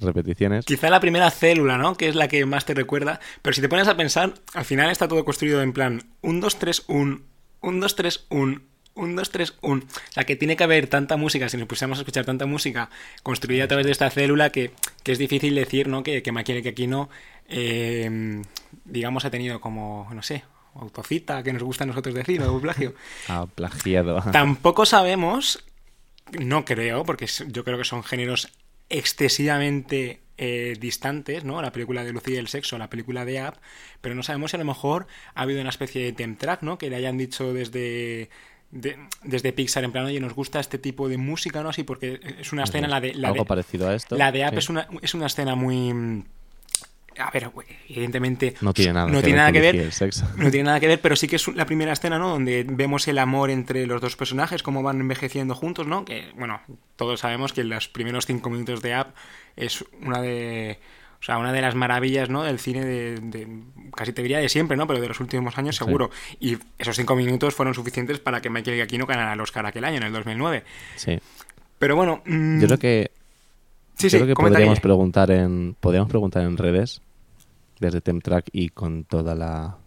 repeticiones. 0.00 0.64
Quizá 0.64 0.90
la 0.90 1.00
primera 1.00 1.30
célula, 1.30 1.78
¿no? 1.78 1.96
Que 1.96 2.08
es 2.08 2.14
la 2.14 2.28
que 2.28 2.44
más 2.46 2.64
te 2.64 2.74
recuerda. 2.74 3.20
Pero 3.42 3.54
si 3.54 3.60
te 3.60 3.68
pones 3.68 3.88
a 3.88 3.96
pensar, 3.96 4.34
al 4.54 4.64
final 4.64 4.90
está 4.90 5.08
todo 5.08 5.24
construido 5.24 5.60
en 5.62 5.72
plan 5.72 6.02
1, 6.22 6.40
2, 6.40 6.58
3, 6.58 6.84
1, 6.88 7.20
1, 7.62 7.80
2, 7.80 7.96
3, 7.96 8.26
1, 8.30 8.60
1, 8.94 9.14
2, 9.16 9.30
3, 9.30 9.54
1. 9.60 9.82
O 9.82 10.12
sea, 10.12 10.24
que 10.24 10.36
tiene 10.36 10.56
que 10.56 10.64
haber 10.64 10.86
tanta 10.86 11.16
música, 11.16 11.48
si 11.48 11.56
nos 11.56 11.66
pusiéramos 11.66 11.98
a 11.98 12.02
escuchar 12.02 12.24
tanta 12.24 12.46
música 12.46 12.90
construida 13.24 13.64
a 13.64 13.68
través 13.68 13.86
de 13.86 13.92
esta 13.92 14.08
célula, 14.10 14.50
que, 14.50 14.70
que 15.02 15.12
es 15.12 15.18
difícil 15.18 15.54
decir, 15.56 15.88
¿no? 15.88 16.04
Que, 16.04 16.22
que 16.22 16.30
Maquiere 16.30 16.62
que 16.62 16.70
aquí 16.70 16.86
no, 16.86 17.08
eh, 17.48 18.42
digamos, 18.84 19.24
ha 19.24 19.30
tenido 19.30 19.60
como, 19.60 20.08
no 20.12 20.22
sé, 20.22 20.44
autocita, 20.78 21.42
que 21.42 21.52
nos 21.52 21.62
gusta 21.62 21.84
a 21.84 21.86
nosotros 21.86 22.14
decir, 22.14 22.42
o 22.42 22.60
plagio. 22.60 22.94
Ah, 23.28 23.46
plagiado. 23.54 24.22
Tampoco 24.32 24.86
sabemos, 24.86 25.64
no 26.38 26.64
creo, 26.64 27.04
porque 27.04 27.26
yo 27.48 27.64
creo 27.64 27.78
que 27.78 27.84
son 27.84 28.02
géneros 28.04 28.48
excesivamente 28.88 30.20
eh, 30.38 30.76
distantes, 30.80 31.44
¿no? 31.44 31.60
La 31.60 31.72
película 31.72 32.04
de 32.04 32.12
Lucía 32.12 32.36
y 32.36 32.38
el 32.38 32.48
sexo, 32.48 32.78
la 32.78 32.88
película 32.88 33.24
de 33.24 33.40
App, 33.40 33.56
pero 34.00 34.14
no 34.14 34.22
sabemos 34.22 34.52
si 34.52 34.56
a 34.56 34.60
lo 34.60 34.64
mejor 34.64 35.06
ha 35.34 35.42
habido 35.42 35.60
una 35.60 35.70
especie 35.70 36.02
de 36.04 36.12
temp 36.12 36.38
track, 36.38 36.62
¿no? 36.62 36.78
Que 36.78 36.88
le 36.90 36.96
hayan 36.96 37.18
dicho 37.18 37.52
desde 37.52 38.30
de- 38.70 38.98
desde 39.24 39.52
Pixar 39.54 39.82
en 39.84 39.92
plan, 39.92 40.04
oye, 40.04 40.20
nos 40.20 40.34
gusta 40.34 40.60
este 40.60 40.76
tipo 40.78 41.08
de 41.08 41.16
música, 41.16 41.62
¿no? 41.62 41.70
Así 41.70 41.82
porque 41.84 42.20
es 42.38 42.52
una 42.52 42.64
escena, 42.64 42.86
la 42.86 43.00
de 43.00 43.14
la 43.14 43.28
Algo 43.28 43.42
de, 43.44 43.48
parecido 43.48 43.88
a 43.88 43.94
esto. 43.94 44.16
la 44.16 44.30
de 44.30 44.44
App 44.44 44.52
sí. 44.52 44.58
es 44.58 44.68
una 44.68 44.88
es 45.02 45.14
una 45.14 45.26
escena 45.26 45.54
muy 45.54 46.24
a 47.18 47.30
ver, 47.30 47.50
evidentemente 47.88 48.54
No 48.60 48.72
tiene 48.72 48.92
nada, 48.92 49.06
no 49.08 49.18
que, 49.18 49.24
tiene 49.24 49.36
ver 49.36 49.36
nada 49.38 49.52
que 49.52 49.60
ver, 49.60 49.76
el 49.76 49.92
sexo. 49.92 50.26
no 50.36 50.50
tiene 50.50 50.64
nada 50.64 50.80
que 50.80 50.88
ver, 50.88 51.00
pero 51.00 51.16
sí 51.16 51.26
que 51.28 51.36
es 51.36 51.48
la 51.48 51.66
primera 51.66 51.92
escena, 51.92 52.18
¿no? 52.18 52.28
Donde 52.30 52.64
vemos 52.68 53.06
el 53.08 53.18
amor 53.18 53.50
entre 53.50 53.86
los 53.86 54.00
dos 54.00 54.16
personajes, 54.16 54.62
cómo 54.62 54.82
van 54.82 55.00
envejeciendo 55.00 55.54
juntos, 55.54 55.86
¿no? 55.86 56.04
Que, 56.04 56.30
bueno, 56.36 56.60
todos 56.96 57.20
sabemos 57.20 57.52
que 57.52 57.64
los 57.64 57.88
primeros 57.88 58.26
cinco 58.26 58.50
minutos 58.50 58.82
de 58.82 58.94
App 58.94 59.14
es 59.56 59.84
una 60.02 60.20
de... 60.20 60.78
O 61.20 61.24
sea, 61.24 61.36
una 61.38 61.52
de 61.52 61.60
las 61.60 61.74
maravillas, 61.74 62.30
¿no? 62.30 62.44
Del 62.44 62.60
cine 62.60 62.84
de, 62.84 63.16
de- 63.18 63.48
casi 63.96 64.12
te 64.12 64.22
diría 64.22 64.38
de 64.38 64.48
siempre, 64.48 64.76
¿no? 64.76 64.86
Pero 64.86 65.00
de 65.00 65.08
los 65.08 65.18
últimos 65.18 65.58
años 65.58 65.74
Sí. 65.74 65.84
seguro. 65.84 66.10
Y 66.38 66.58
esos 66.78 66.94
cinco 66.94 67.16
minutos 67.16 67.56
fueron 67.56 67.74
suficientes 67.74 68.20
para 68.20 68.40
que 68.40 68.50
Michael 68.50 68.76
Giacchino 68.76 69.04
ganara 69.04 69.32
el 69.32 69.40
Oscar 69.40 69.66
aquel 69.66 69.84
año, 69.84 69.96
en 69.96 70.04
el 70.04 70.12
2009. 70.12 70.62
Sí. 70.94 71.18
Pero 71.80 71.96
bueno... 71.96 72.22
mm, 72.24 72.60
Yo 72.60 72.66
creo 72.68 72.78
que, 72.78 73.10
sí, 73.96 74.04
yo 74.04 74.10
sí, 74.10 74.16
creo 74.18 74.28
que 74.28 74.34
podríamos 74.34 74.78
preguntar 74.78 75.32
en 75.32 75.74
podríamos 75.80 76.08
preguntar 76.08 76.44
en 76.44 76.56
redes 76.56 77.02
desde 77.80 78.00
Temtrack 78.00 78.48
y 78.52 78.70
con 78.70 79.04
toda 79.04 79.34
la 79.34 79.78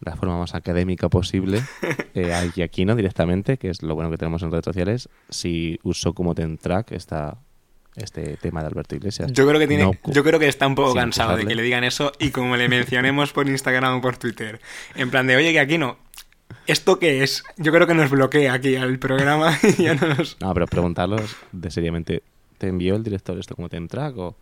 la 0.00 0.16
forma 0.16 0.38
más 0.38 0.54
académica 0.54 1.08
posible 1.08 1.62
eh, 2.14 2.32
a 2.32 2.50
Giacchino 2.50 2.96
directamente, 2.96 3.58
que 3.58 3.68
es 3.68 3.82
lo 3.82 3.94
bueno 3.94 4.10
que 4.10 4.16
tenemos 4.16 4.42
en 4.42 4.50
redes 4.50 4.64
sociales, 4.64 5.08
si 5.28 5.78
usó 5.82 6.14
como 6.14 6.34
Temtrack 6.34 6.92
esta 6.92 7.38
este 7.96 8.36
tema 8.36 8.60
de 8.60 8.68
Alberto 8.68 8.94
Iglesias. 8.94 9.32
Yo 9.32 9.46
creo 9.46 9.58
que 9.58 9.66
tiene, 9.66 9.82
No, 9.82 9.92
yo 10.06 10.22
creo 10.22 10.38
que 10.38 10.46
está 10.46 10.66
un 10.66 10.76
poco 10.76 10.94
cansado 10.94 11.36
de 11.36 11.44
que 11.44 11.56
le 11.56 11.62
digan 11.62 11.82
eso 11.82 12.12
y 12.20 12.30
como 12.30 12.56
le 12.56 12.68
mencionemos 12.68 13.32
por 13.32 13.48
Instagram 13.48 13.98
o 13.98 14.00
por 14.00 14.16
Twitter, 14.16 14.60
en 14.94 15.10
plan 15.10 15.26
de, 15.26 15.36
oye, 15.36 15.52
que 15.52 15.58
aquí 15.58 15.76
no, 15.76 15.98
¿esto 16.66 17.00
qué 17.00 17.22
es? 17.24 17.42
Yo 17.56 17.72
creo 17.72 17.88
que 17.88 17.94
nos 17.94 18.08
bloquea 18.08 18.54
aquí 18.54 18.76
al 18.76 18.98
programa 19.00 19.58
y 19.78 19.82
ya 19.82 19.94
no 19.94 20.06
nos... 20.14 20.40
No, 20.40 20.54
pero 20.54 20.66
preguntarlos 20.66 21.36
de 21.50 21.70
seriamente, 21.70 22.22
¿te 22.58 22.68
envió 22.68 22.94
el 22.94 23.02
director 23.02 23.38
esto 23.38 23.56
como 23.56 23.68
Temtrack 23.68 24.16
o 24.16 24.36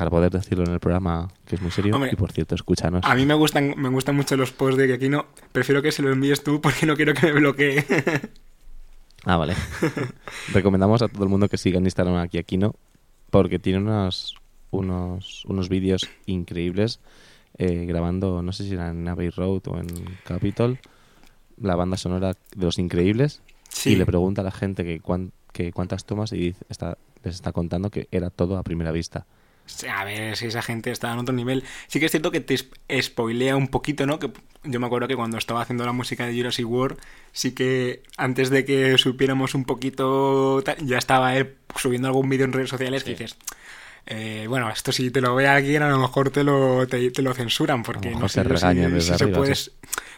para 0.00 0.10
poder 0.10 0.30
decirlo 0.32 0.64
en 0.64 0.72
el 0.72 0.80
programa 0.80 1.28
que 1.46 1.56
es 1.56 1.60
muy 1.60 1.70
serio? 1.70 1.94
Hombre, 1.94 2.08
y 2.10 2.16
por 2.16 2.32
cierto, 2.32 2.54
escúchanos. 2.54 3.04
A 3.04 3.14
mí 3.14 3.26
me 3.26 3.34
gustan, 3.34 3.74
me 3.76 3.90
gustan 3.90 4.16
mucho 4.16 4.34
los 4.34 4.50
posts 4.50 4.78
de 4.78 4.98
que 4.98 5.08
no, 5.10 5.26
prefiero 5.52 5.82
que 5.82 5.92
se 5.92 6.00
lo 6.00 6.10
envíes 6.10 6.42
tú 6.42 6.58
porque 6.62 6.86
no 6.86 6.96
quiero 6.96 7.12
que 7.12 7.26
me 7.26 7.32
bloquee. 7.32 7.84
Ah, 9.26 9.36
vale. 9.36 9.54
Recomendamos 10.54 11.02
a 11.02 11.08
todo 11.08 11.24
el 11.24 11.28
mundo 11.28 11.48
que 11.50 11.58
siga 11.58 11.76
en 11.78 11.84
Instagram 11.84 12.16
aquí 12.16 12.38
Aquino 12.38 12.74
porque 13.30 13.58
tiene 13.58 13.80
unos, 13.80 14.36
unos, 14.70 15.44
unos 15.44 15.68
vídeos 15.68 16.08
increíbles 16.24 17.00
eh, 17.58 17.84
grabando, 17.86 18.40
no 18.42 18.52
sé 18.52 18.64
si 18.64 18.72
era 18.72 18.88
en 18.88 19.06
Abbey 19.06 19.28
Road 19.28 19.60
o 19.66 19.78
en 19.78 19.86
Capitol, 20.24 20.78
la 21.60 21.76
banda 21.76 21.98
sonora 21.98 22.32
de 22.56 22.64
Los 22.64 22.78
Increíbles 22.78 23.42
Sí. 23.68 23.90
y 23.90 23.96
le 23.96 24.06
pregunta 24.06 24.40
a 24.40 24.44
la 24.44 24.50
gente 24.50 24.82
que, 24.82 24.98
cuán- 25.00 25.32
que 25.52 25.72
cuántas 25.72 26.06
tomas 26.06 26.32
y 26.32 26.38
dice- 26.38 26.64
está, 26.70 26.96
les 27.22 27.34
está 27.34 27.52
contando 27.52 27.90
que 27.90 28.08
era 28.10 28.30
todo 28.30 28.56
a 28.56 28.62
primera 28.62 28.92
vista. 28.92 29.26
A 29.90 30.04
ver, 30.04 30.36
si 30.36 30.46
esa 30.46 30.62
gente 30.62 30.90
está 30.90 31.12
en 31.12 31.18
otro 31.18 31.34
nivel. 31.34 31.64
Sí 31.88 32.00
que 32.00 32.06
es 32.06 32.10
cierto 32.10 32.30
que 32.30 32.40
te 32.40 32.54
sp- 32.58 32.76
spoilea 33.02 33.56
un 33.56 33.68
poquito, 33.68 34.06
¿no? 34.06 34.18
Que 34.18 34.30
yo 34.64 34.80
me 34.80 34.86
acuerdo 34.86 35.08
que 35.08 35.16
cuando 35.16 35.38
estaba 35.38 35.62
haciendo 35.62 35.84
la 35.86 35.92
música 35.92 36.26
de 36.26 36.36
Jurassic 36.36 36.68
World, 36.68 36.98
sí 37.32 37.52
que 37.52 38.02
antes 38.16 38.50
de 38.50 38.64
que 38.64 38.98
supiéramos 38.98 39.54
un 39.54 39.64
poquito, 39.64 40.62
ya 40.84 40.98
estaba 40.98 41.36
él 41.36 41.54
subiendo 41.76 42.08
algún 42.08 42.28
vídeo 42.28 42.44
en 42.44 42.52
redes 42.52 42.68
sociales 42.70 43.04
que 43.04 43.10
dices, 43.12 43.36
eh, 44.06 44.46
bueno, 44.48 44.68
esto 44.70 44.92
si 44.92 45.10
te 45.10 45.20
lo 45.20 45.34
ve 45.34 45.46
alguien, 45.46 45.82
a 45.82 45.88
lo 45.90 45.98
mejor 45.98 46.30
te 46.30 46.42
lo, 46.44 46.86
te, 46.86 47.10
te 47.10 47.22
lo 47.22 47.32
censuran, 47.34 47.82
porque 47.82 48.10
no 48.20 48.28
sé 48.28 48.40
si- 48.42 48.48
regañan 48.82 48.90
si, 49.00 49.10
desde 49.12 49.18
se 49.18 49.24
puede 49.38 49.52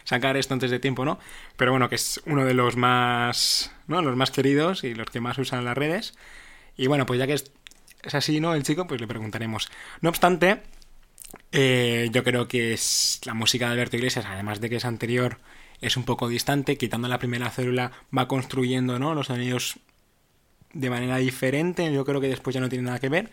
sacar 0.03 0.35
esto 0.37 0.53
antes 0.53 0.71
de 0.71 0.79
tiempo, 0.79 1.05
¿no? 1.05 1.19
Pero 1.57 1.71
bueno, 1.71 1.89
que 1.89 1.95
es 1.95 2.21
uno 2.25 2.43
de 2.45 2.53
los 2.53 2.75
más, 2.75 3.71
¿no? 3.87 4.01
Los 4.01 4.15
más 4.15 4.31
queridos 4.31 4.83
y 4.83 4.93
los 4.95 5.07
que 5.09 5.19
más 5.21 5.37
usan 5.37 5.63
las 5.65 5.77
redes. 5.77 6.15
Y 6.75 6.87
bueno, 6.87 7.05
pues 7.05 7.19
ya 7.19 7.27
que 7.27 7.33
es, 7.33 7.51
es 8.03 8.15
así, 8.15 8.39
¿no? 8.39 8.53
El 8.53 8.63
chico, 8.63 8.87
pues 8.87 9.01
le 9.01 9.07
preguntaremos. 9.07 9.69
No 10.01 10.09
obstante, 10.09 10.61
eh, 11.51 12.09
yo 12.11 12.23
creo 12.23 12.47
que 12.47 12.73
es 12.73 13.21
la 13.25 13.33
música 13.33 13.67
de 13.67 13.73
Alberto 13.73 13.97
Iglesias, 13.97 14.25
además 14.27 14.59
de 14.61 14.69
que 14.69 14.77
es 14.77 14.85
anterior, 14.85 15.39
es 15.81 15.97
un 15.97 16.03
poco 16.03 16.27
distante. 16.27 16.77
Quitando 16.77 17.07
la 17.07 17.19
primera 17.19 17.49
célula, 17.49 17.91
va 18.15 18.27
construyendo, 18.27 18.99
¿no? 18.99 19.13
Los 19.13 19.27
sonidos 19.27 19.79
de 20.73 20.89
manera 20.89 21.17
diferente. 21.17 21.91
Yo 21.93 22.05
creo 22.05 22.19
que 22.21 22.27
después 22.27 22.53
ya 22.53 22.61
no 22.61 22.69
tiene 22.69 22.85
nada 22.85 22.99
que 22.99 23.09
ver. 23.09 23.31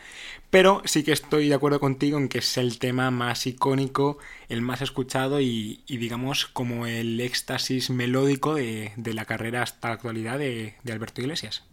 Pero 0.51 0.83
sí 0.85 1.03
que 1.03 1.13
estoy 1.13 1.49
de 1.49 1.55
acuerdo 1.55 1.81
contigo 1.81 2.19
en 2.19 2.29
que 2.29 2.39
es 2.39 2.57
el 2.59 2.79
tema 2.79 3.11
más 3.11 3.47
icónico, 3.47 4.19
el 4.49 4.63
más 4.63 4.83
escuchado 4.83 5.41
y, 5.41 5.83
digamos 5.89 6.47
como 6.47 6.87
el 6.87 7.21
éxtasis 7.21 7.91
melódico 7.91 8.55
de, 8.55 8.93
de 8.97 9.15
la 9.15 9.25
carrera 9.25 9.63
hasta 9.63 9.89
la 9.89 9.95
actualidad 9.95 10.39
de, 10.39 10.75
de 10.83 10.93
Alberto 10.93 11.21
Iglesias. 11.23 11.65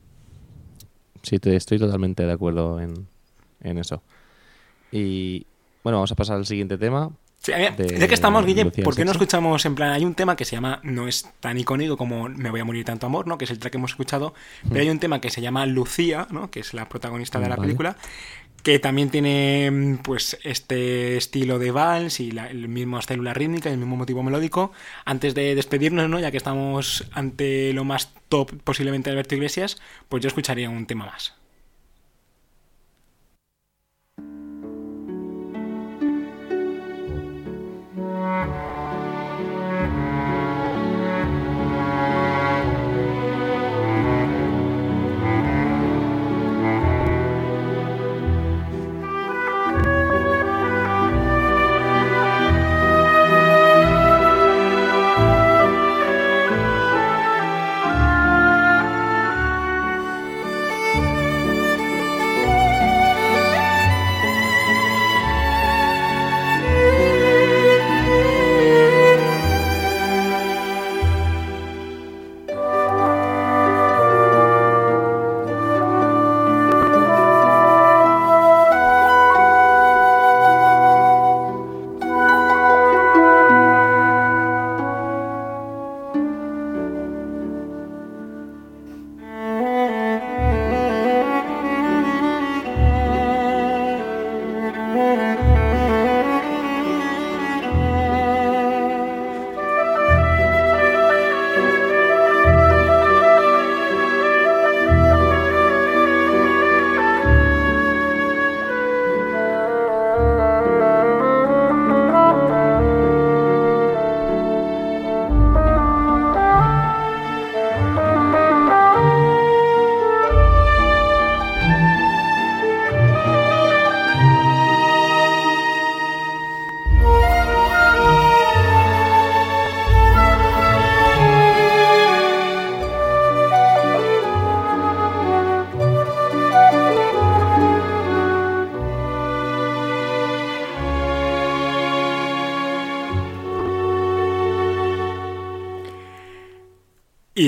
Sí, 1.24 1.40
te, 1.40 1.56
estoy 1.56 1.80
totalmente 1.80 2.26
de 2.26 2.32
acuerdo 2.32 2.80
en, 2.80 3.08
en 3.62 3.78
eso. 3.78 4.02
Y 4.92 5.46
bueno, 5.84 5.98
vamos 5.98 6.12
a 6.12 6.16
pasar 6.16 6.38
al 6.38 6.46
siguiente 6.46 6.78
tema. 6.78 7.12
Sí, 7.40 7.54
a 7.54 7.58
ver, 7.58 7.76
de 7.78 8.00
ya 8.00 8.08
que 8.08 8.14
estamos, 8.16 8.46
Guille, 8.46 8.66
¿por 8.66 8.96
qué 8.96 9.06
no 9.06 9.12
escuchamos 9.12 9.64
en 9.66 9.76
plan? 9.76 9.92
Hay 9.92 10.04
un 10.04 10.16
tema 10.16 10.36
que 10.36 10.44
se 10.44 10.56
llama, 10.56 10.80
no 10.84 11.08
es 11.08 11.30
tan 11.40 11.58
icónico 11.58 11.96
como 11.96 12.28
Me 12.28 12.50
voy 12.50 12.60
a 12.60 12.66
morir 12.66 12.84
tanto 12.84 13.06
amor, 13.06 13.28
¿no? 13.28 13.38
Que 13.38 13.46
es 13.46 13.52
el 13.52 13.60
track 13.60 13.74
que 13.74 13.78
hemos 13.78 13.92
escuchado, 13.92 14.34
pero 14.68 14.82
hay 14.82 14.90
un 14.90 15.00
tema 15.00 15.22
que 15.22 15.30
se 15.30 15.42
llama 15.42 15.66
Lucía, 15.66 16.28
¿no? 16.32 16.50
Que 16.50 16.60
es 16.60 16.74
la 16.74 16.90
protagonista 16.90 17.40
de 17.40 17.48
la 17.48 17.56
Vale. 17.56 17.68
película, 17.68 17.96
que 18.64 18.80
también 18.80 19.10
tiene, 19.10 19.70
mm, 19.72 19.98
pues, 20.00 20.38
este 20.44 21.18
estilo 21.18 21.60
de 21.60 21.72
vals 21.72 22.20
y 22.20 22.32
la, 22.32 22.48
el 22.48 22.68
mismo 22.68 23.02
célula 23.02 23.34
rítmica 23.34 23.70
y 23.70 23.74
el 23.74 23.80
mismo 23.80 23.96
motivo 23.98 24.24
melódico. 24.24 24.72
Antes 25.06 25.36
de 25.36 25.56
despedirnos, 25.56 26.10
¿no? 26.10 26.20
Ya 26.20 26.32
que 26.32 26.38
estamos 26.38 27.06
ante 27.12 27.74
lo 27.74 27.84
más 27.86 28.14
top 28.30 28.52
posiblemente 28.64 29.10
de 29.10 29.14
Alberto 29.14 29.36
Iglesias, 29.36 29.78
pues 30.10 30.24
yo 30.24 30.28
escucharía 30.28 30.70
un 30.70 30.86
tema 30.86 31.06
más. 31.06 31.34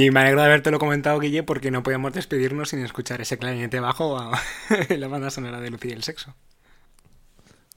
Y 0.09 0.11
me 0.11 0.21
alegro 0.21 0.41
de 0.41 0.47
habértelo 0.47 0.79
comentado, 0.79 1.19
Guille, 1.19 1.43
porque 1.43 1.69
no 1.69 1.83
podíamos 1.83 2.13
despedirnos 2.13 2.69
sin 2.69 2.79
escuchar 2.79 3.21
ese 3.21 3.37
clarinete 3.37 3.79
bajo 3.79 4.17
a 4.17 4.31
la 4.97 5.07
banda 5.07 5.29
sonora 5.29 5.61
de 5.61 5.69
Lucía 5.69 5.91
y 5.91 5.93
el 5.93 6.01
sexo. 6.01 6.33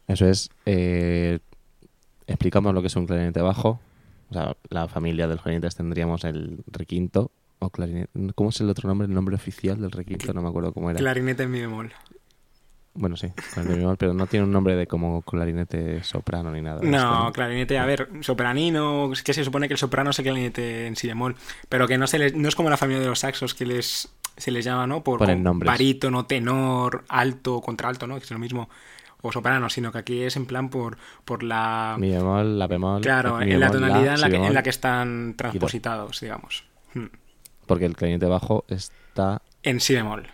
Eso 0.08 0.26
es. 0.26 0.48
Eh, 0.64 1.40
explicamos 2.26 2.72
lo 2.72 2.80
que 2.80 2.86
es 2.86 2.96
un 2.96 3.06
clarinete 3.06 3.42
bajo. 3.42 3.80
O 4.30 4.32
sea, 4.32 4.56
la 4.70 4.88
familia 4.88 5.28
de 5.28 5.34
los 5.34 5.42
clarinetes 5.42 5.76
tendríamos 5.76 6.24
el 6.24 6.64
requinto 6.68 7.32
o 7.58 7.68
clarinete. 7.68 8.08
¿Cómo 8.34 8.48
es 8.48 8.58
el 8.62 8.70
otro 8.70 8.88
nombre? 8.88 9.06
El 9.06 9.12
nombre 9.12 9.34
oficial 9.34 9.78
del 9.78 9.90
requinto, 9.90 10.32
no 10.32 10.40
me 10.40 10.48
acuerdo 10.48 10.72
cómo 10.72 10.88
era. 10.88 10.98
Clarinete 10.98 11.42
en 11.42 11.50
mi 11.50 11.60
bemol. 11.60 11.92
Bueno, 12.94 13.16
sí, 13.16 13.32
pero 13.98 14.12
no 14.12 14.26
tiene 14.26 14.44
un 14.44 14.52
nombre 14.52 14.76
de 14.76 14.86
como 14.86 15.22
clarinete 15.22 16.02
soprano 16.04 16.50
ni 16.50 16.60
nada. 16.60 16.80
No, 16.82 17.32
clarinete, 17.32 17.78
a 17.78 17.86
ver, 17.86 18.08
sopranino, 18.20 19.10
que 19.24 19.32
se 19.32 19.44
supone 19.44 19.66
que 19.66 19.74
el 19.74 19.78
soprano 19.78 20.10
es 20.10 20.18
el 20.18 20.24
clarinete 20.24 20.86
en 20.86 20.96
si 20.96 21.08
bemol, 21.08 21.36
pero 21.70 21.88
que 21.88 21.96
no, 21.96 22.06
se 22.06 22.18
les, 22.18 22.34
no 22.34 22.48
es 22.48 22.54
como 22.54 22.68
la 22.68 22.76
familia 22.76 23.00
de 23.00 23.08
los 23.08 23.20
saxos 23.20 23.54
que 23.54 23.64
les 23.64 24.12
se 24.36 24.50
les 24.50 24.64
llama, 24.64 24.86
¿no? 24.86 25.02
Por 25.02 25.18
Ponen 25.18 25.42
nombres. 25.42 25.66
barítono, 25.66 26.26
tenor, 26.26 27.04
alto, 27.08 27.60
contralto, 27.60 28.06
¿no? 28.06 28.16
Que 28.16 28.24
es 28.24 28.30
lo 28.30 28.38
mismo 28.38 28.68
o 29.22 29.30
soprano, 29.30 29.70
sino 29.70 29.92
que 29.92 29.98
aquí 29.98 30.22
es 30.22 30.36
en 30.36 30.46
plan 30.46 30.68
por, 30.68 30.98
por 31.24 31.42
la... 31.44 31.96
Mi 31.98 32.10
bemol, 32.10 32.58
la 32.58 32.66
bemol. 32.66 33.00
Claro, 33.00 33.40
en 33.40 33.60
la 33.60 33.70
tonalidad 33.70 34.14
en, 34.14 34.20
la 34.20 34.28
que, 34.28 34.36
en 34.36 34.54
la 34.54 34.62
que 34.62 34.70
están 34.70 35.34
transpositados, 35.36 36.20
digamos. 36.20 36.64
Hmm. 36.92 37.06
Porque 37.66 37.86
el 37.86 37.94
clarinete 37.94 38.26
bajo 38.26 38.64
está 38.68 39.40
En 39.62 39.80
si 39.80 39.94
bemol. 39.94 40.26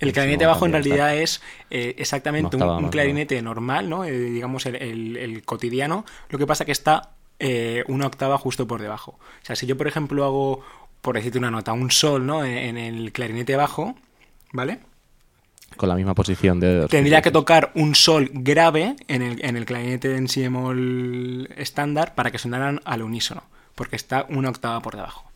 El 0.00 0.12
clarinete 0.12 0.46
bajo 0.46 0.66
en 0.66 0.72
realidad 0.72 1.16
es 1.16 1.42
eh, 1.70 1.94
exactamente 1.98 2.56
un, 2.56 2.62
clarinete 2.90 3.42
normal, 3.42 3.88
¿no? 3.90 4.04
Eh, 4.04 4.10
digamos 4.12 4.66
el, 4.66 4.76
el- 4.76 5.16
el 5.16 5.42
cotidiano. 5.44 6.04
Lo 6.30 6.38
que 6.38 6.46
pasa 6.46 6.64
que 6.64 6.72
está 6.72 7.10
eh, 7.38 7.84
una 7.88 8.06
octava 8.06 8.36
justo 8.38 8.66
por 8.66 8.80
debajo. 8.82 9.12
O 9.12 9.44
sea, 9.46 9.56
si 9.56 9.66
yo, 9.66 9.76
por 9.76 9.86
ejemplo, 9.88 10.24
hago, 10.24 10.64
por 11.00 11.14
decirte 11.16 11.38
una 11.38 11.50
nota, 11.50 11.72
un 11.72 11.90
sol, 11.90 12.26
¿no? 12.26 12.44
En, 12.44 12.76
en 12.76 12.78
el 12.78 13.12
clarinete 13.12 13.56
bajo, 13.56 13.94
¿vale? 14.52 14.80
con 15.76 15.88
la 15.88 15.94
misma 15.94 16.14
posición 16.16 16.58
de 16.60 16.66
dedos. 16.66 16.90
Tendría 16.90 17.22
que 17.22 17.30
tocar 17.30 17.70
un 17.76 17.94
sol 17.94 18.28
grave 18.34 18.96
en 19.06 19.22
el, 19.22 19.42
en 19.44 19.56
el 19.56 19.64
clarinete 19.64 20.16
en 20.16 20.28
si 20.28 20.42
bemol 20.42 21.48
estándar 21.56 22.14
para 22.16 22.30
que 22.32 22.38
sonaran 22.38 22.80
al 22.84 23.02
unísono, 23.02 23.44
porque 23.76 23.94
está 23.96 24.26
una 24.28 24.50
octava 24.50 24.80
por 24.80 24.96
debajo. 24.96 25.29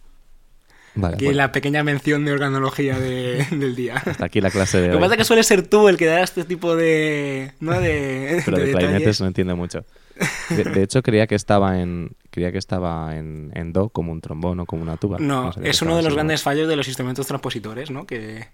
Vale, 0.97 1.17
bueno, 1.19 1.33
la 1.33 1.51
pequeña 1.53 1.83
mención 1.83 2.25
de 2.25 2.33
organología 2.33 2.99
de- 2.99 3.45
del 3.51 3.75
día. 3.75 3.97
hasta 3.97 4.25
aquí 4.27 4.41
la 4.41 4.51
clase 4.51 4.81
de 4.81 4.89
Lo 4.89 4.95
que 4.95 5.01
pasa 5.01 5.15
es 5.15 5.19
que 5.19 5.25
suele 5.25 5.43
ser 5.43 5.67
tú 5.67 5.89
el 5.89 5.97
que 5.97 6.07
da 6.07 6.23
este 6.23 6.45
tipo 6.45 6.77
de. 6.77 7.53
¿no? 7.61 7.81
de, 7.81 8.43
Pero 8.45 8.59
de 8.59 8.67
de 8.67 8.73
clarinetes 8.73 9.21
no 9.21 9.27
entiende 9.27 9.55
mucho. 9.55 9.85
De, 10.51 10.63
de 10.63 10.83
hecho, 10.85 11.03
creía 11.03 11.27
que 11.27 11.35
estaba 11.35 11.81
en 11.81 12.13
creía 12.31 12.53
que 12.53 12.59
estaba 12.59 13.17
en, 13.17 13.51
en 13.55 13.73
do 13.73 13.89
como 13.89 14.13
un 14.13 14.21
trombón 14.21 14.61
o 14.61 14.67
como 14.67 14.83
una 14.83 14.97
tuba. 14.97 15.19
No, 15.19 15.51
que 15.53 15.69
es 15.71 15.83
uno 15.83 15.97
de 15.97 16.03
los 16.05 16.15
grandes 16.15 16.43
fallos 16.43 16.69
de 16.69 16.77
los 16.77 16.87
instrumentos 16.87 17.27
transpositores, 17.27 17.91
¿no? 17.91 18.07
Que, 18.07 18.47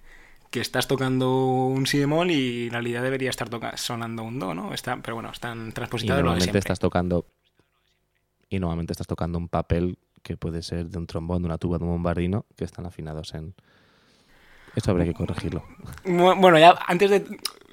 que 0.50 0.60
estás 0.62 0.88
tocando 0.88 1.30
un 1.66 1.86
si 1.86 1.98
bemol 1.98 2.30
y 2.30 2.68
en 2.68 2.72
realidad 2.72 3.02
debería 3.02 3.28
estar 3.28 3.50
toca- 3.50 3.76
sonando 3.76 4.22
un 4.22 4.38
do, 4.38 4.54
¿no? 4.54 4.72
Está, 4.72 4.96
pero 5.02 5.16
bueno, 5.16 5.30
están 5.30 5.68
Y 5.68 5.72
transpositados 5.72 6.22
lo 6.22 6.30
de 6.30 6.36
normalmente 6.36 6.58
estás 6.58 6.78
tocando 6.78 7.26
y 8.48 8.58
normalmente 8.58 8.92
estás 8.94 9.06
tocando 9.06 9.36
un 9.38 9.48
papel 9.48 9.98
que 10.22 10.36
puede 10.36 10.62
ser 10.62 10.86
de 10.88 10.98
un 10.98 11.06
trombón, 11.06 11.42
de 11.42 11.46
una 11.46 11.58
tuba, 11.58 11.78
de 11.78 11.84
un 11.84 11.90
bombardino, 11.90 12.46
que 12.56 12.64
están 12.64 12.86
afinados 12.86 13.34
en. 13.34 13.54
Eso 14.76 14.90
habría 14.90 15.06
que 15.06 15.14
corregirlo. 15.14 15.64
Bu- 16.04 16.40
Bueno, 16.40 16.58
ya 16.58 16.78
antes 16.86 17.10
de. 17.10 17.24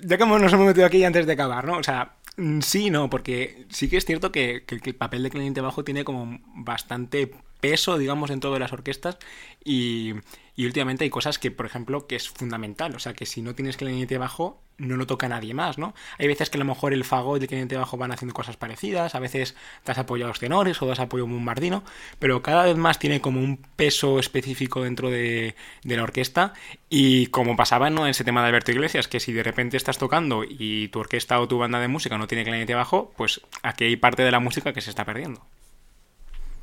Ya 0.01 0.17
que 0.17 0.25
nos 0.25 0.53
hemos 0.53 0.65
metido 0.67 0.85
aquí 0.85 1.03
antes 1.03 1.25
de 1.25 1.33
acabar, 1.33 1.65
¿no? 1.65 1.77
O 1.77 1.83
sea, 1.83 2.15
mm, 2.37 2.59
sí 2.61 2.89
no, 2.89 3.09
porque 3.09 3.65
sí 3.69 3.89
que 3.89 3.97
es 3.97 4.05
cierto 4.05 4.31
que, 4.31 4.63
que- 4.65 4.79
el 4.83 4.95
papel 4.95 5.23
de 5.23 5.29
clarinete 5.29 5.61
bajo 5.61 5.83
tiene 5.83 6.03
como 6.03 6.39
bastante 6.55 7.31
peso, 7.59 7.97
digamos, 7.97 8.29
dentro 8.29 8.53
de 8.53 8.59
las 8.59 8.73
orquestas 8.73 9.17
y, 9.63 10.13
y 10.55 10.65
últimamente 10.65 11.03
hay 11.03 11.09
cosas 11.09 11.39
que, 11.39 11.51
por 11.51 11.65
ejemplo, 11.65 12.07
que 12.07 12.15
es 12.15 12.29
fundamental. 12.29 12.95
O 12.95 12.99
sea, 12.99 13.13
que 13.13 13.25
si 13.25 13.41
no 13.41 13.53
tienes 13.53 13.77
clarinete 13.77 14.17
bajo, 14.17 14.59
no 14.77 14.95
lo 14.95 15.07
toca 15.07 15.27
nadie 15.27 15.53
más, 15.53 15.77
¿no? 15.77 15.93
Hay 16.17 16.27
veces 16.27 16.49
que 16.49 16.57
a 16.57 16.59
lo 16.59 16.65
mejor 16.65 16.93
el 16.93 17.03
fagot 17.03 17.39
y 17.39 17.43
el 17.43 17.47
clarinete 17.47 17.77
bajo 17.77 17.97
van 17.97 18.11
haciendo 18.11 18.33
cosas 18.33 18.57
parecidas, 18.57 19.15
a 19.15 19.19
veces 19.19 19.55
das 19.85 19.97
apoyo 19.97 20.25
a 20.25 20.27
los 20.29 20.39
tenores 20.39 20.81
o 20.81 20.87
das 20.87 20.99
apoyo 20.99 21.23
a 21.23 21.25
un 21.25 21.33
bombardino, 21.33 21.83
pero 22.19 22.41
cada 22.41 22.63
vez 22.63 22.77
más 22.77 22.99
tiene 22.99 23.21
como 23.21 23.39
un 23.39 23.57
peso 23.75 24.19
específico 24.19 24.83
dentro 24.83 25.09
de, 25.09 25.55
de 25.83 25.95
la 25.97 26.03
orquesta 26.03 26.53
y 26.89 27.27
como 27.27 27.55
pasaba 27.55 27.89
¿no? 27.89 28.05
en 28.05 28.11
ese 28.11 28.23
tema 28.23 28.41
de 28.41 28.47
Alberto 28.47 28.71
Iglesias, 28.71 29.07
que 29.07 29.19
si 29.19 29.33
de 29.33 29.43
repente 29.43 29.77
estás 29.77 29.97
tocando 29.97 30.43
y 30.43 30.87
tu 30.89 30.99
orquesta 30.99 31.39
o 31.39 31.47
tu 31.47 31.57
banda 31.57 31.79
de 31.79 31.87
música 31.87 32.17
no 32.17 32.27
tiene 32.27 32.43
clarinete 32.43 32.75
bajo, 32.75 33.13
pues 33.17 33.41
aquí 33.63 33.85
hay 33.85 33.95
parte 33.95 34.23
de 34.23 34.31
la 34.31 34.39
música 34.39 34.73
que 34.73 34.81
se 34.81 34.89
está 34.89 35.05
perdiendo. 35.05 35.41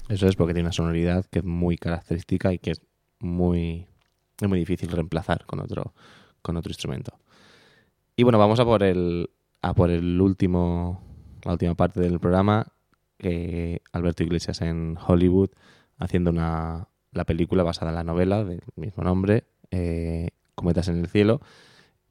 Eso 0.08 0.26
es 0.26 0.36
porque 0.36 0.52
tiene 0.52 0.66
una 0.66 0.72
sonoridad 0.72 1.24
que 1.26 1.38
es 1.38 1.44
muy 1.44 1.76
característica 1.78 2.52
y 2.52 2.58
que 2.58 2.72
es 2.72 2.82
muy, 3.20 3.86
muy 4.46 4.58
difícil 4.58 4.90
reemplazar 4.90 5.46
con 5.46 5.60
otro, 5.60 5.94
con 6.42 6.56
otro 6.56 6.70
instrumento. 6.70 7.18
Y 8.16 8.22
bueno, 8.22 8.38
vamos 8.38 8.60
a 8.60 8.64
por 8.64 8.82
el, 8.82 9.30
a 9.62 9.74
por 9.74 9.90
el 9.90 10.20
último, 10.20 11.02
la 11.42 11.52
última 11.52 11.74
parte 11.74 12.00
del 12.00 12.20
programa, 12.20 12.66
que 13.18 13.80
Alberto 13.92 14.22
Iglesias 14.22 14.60
en 14.60 14.98
Hollywood, 15.04 15.50
haciendo 15.98 16.30
una, 16.30 16.88
la 17.12 17.24
película 17.24 17.62
basada 17.62 17.90
en 17.90 17.96
la 17.96 18.04
novela 18.04 18.44
del 18.44 18.60
mismo 18.76 19.02
nombre, 19.02 19.44
eh, 19.70 20.28
Cometas 20.54 20.86
en 20.86 20.98
el 20.98 21.08
cielo. 21.08 21.40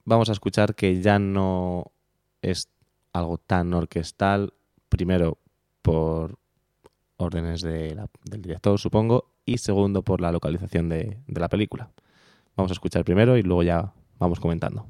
Vamos 0.03 0.27
a 0.27 0.33
escuchar 0.33 0.75
que 0.75 1.01
ya 1.01 1.17
no 1.17 1.93
es 2.41 2.69
algo 3.13 3.37
tan 3.37 3.73
orquestal, 3.73 4.53
primero 4.89 5.37
por 5.81 6.39
órdenes 7.17 7.61
de 7.61 7.95
la- 7.95 8.09
del 8.25 8.41
director, 8.41 8.79
supongo, 8.79 9.31
y 9.45 9.57
segundo 9.57 10.03
por 10.03 10.21
la 10.21 10.31
localización 10.31 10.89
de, 10.89 11.19
de 11.27 11.39
la 11.39 11.49
película. 11.49 11.91
Vamos 12.55 12.71
a 12.71 12.73
escuchar 12.73 13.03
primero 13.03 13.37
y 13.37 13.43
luego 13.43 13.63
ya 13.63 13.93
vamos 14.19 14.39
comentando. 14.39 14.87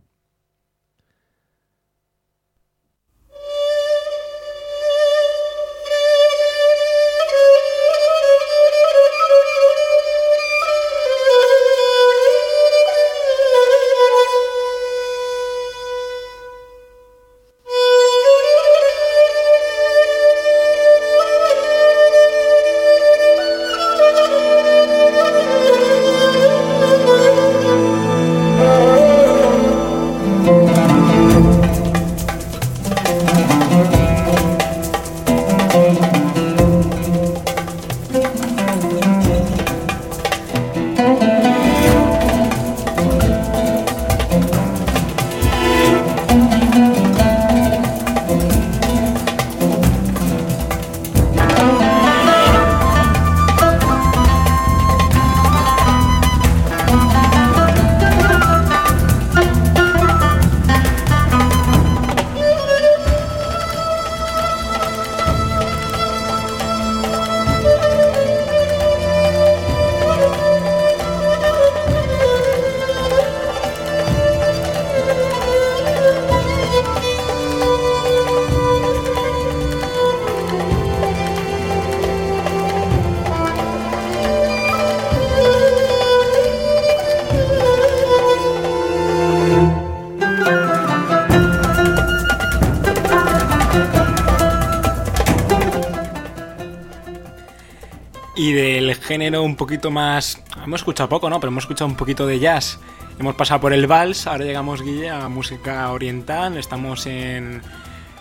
Y 98.35 98.53
del 98.53 98.95
género 98.95 99.43
un 99.43 99.55
poquito 99.55 99.91
más... 99.91 100.41
Hemos 100.63 100.81
escuchado 100.81 101.07
poco, 101.07 101.29
¿no? 101.29 101.39
Pero 101.39 101.49
hemos 101.51 101.65
escuchado 101.65 101.87
un 101.89 101.95
poquito 101.95 102.25
de 102.25 102.39
jazz. 102.39 102.79
Hemos 103.19 103.35
pasado 103.35 103.61
por 103.61 103.73
el 103.73 103.85
vals, 103.85 104.25
ahora 104.25 104.43
llegamos, 104.43 104.81
Guille, 104.81 105.11
a 105.11 105.29
música 105.29 105.91
oriental. 105.91 106.57
Estamos 106.57 107.05
en, 107.05 107.61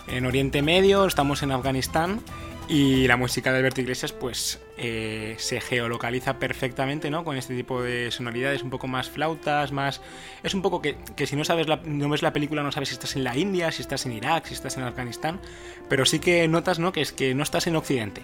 en 0.07 0.25
Oriente 0.27 0.61
Medio, 0.61 1.07
estamos 1.07 1.41
en 1.41 1.51
Afganistán. 1.51 2.21
Y 2.69 3.07
la 3.07 3.17
música 3.17 3.51
de 3.51 3.57
Alberto 3.57 3.81
Iglesias, 3.81 4.13
pues 4.13 4.61
eh, 4.77 5.35
se 5.39 5.59
geolocaliza 5.59 6.37
perfectamente, 6.37 7.09
¿no? 7.09 7.23
Con 7.23 7.35
este 7.35 7.55
tipo 7.55 7.81
de 7.81 8.11
sonoridades, 8.11 8.61
un 8.61 8.69
poco 8.69 8.87
más 8.87 9.09
flautas, 9.09 9.71
más. 9.71 9.99
Es 10.43 10.53
un 10.53 10.61
poco 10.61 10.81
que, 10.81 10.95
que 11.15 11.25
si 11.25 11.35
no 11.35 11.43
sabes 11.43 11.67
no 11.85 12.09
ves 12.09 12.21
la 12.21 12.33
película, 12.33 12.61
no 12.61 12.71
sabes 12.71 12.89
si 12.89 12.93
estás 12.93 13.15
en 13.15 13.23
la 13.23 13.35
India, 13.35 13.71
si 13.71 13.81
estás 13.81 14.05
en 14.05 14.13
Irak, 14.13 14.45
si 14.45 14.53
estás 14.53 14.77
en 14.77 14.83
Afganistán. 14.83 15.41
Pero 15.89 16.05
sí 16.05 16.19
que 16.19 16.47
notas, 16.47 16.77
¿no? 16.77 16.93
Que 16.93 17.01
es 17.01 17.11
que 17.11 17.33
no 17.33 17.41
estás 17.43 17.65
en 17.65 17.75
Occidente. 17.75 18.21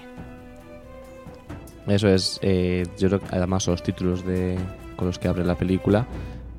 Eso 1.89 2.07
es, 2.07 2.39
eh, 2.43 2.85
yo 2.97 3.09
creo 3.09 3.19
que 3.19 3.35
además 3.35 3.67
los 3.67 3.81
títulos 3.83 4.25
de, 4.25 4.57
con 4.95 5.07
los 5.07 5.17
que 5.17 5.27
abre 5.27 5.43
la 5.43 5.55
película 5.55 6.05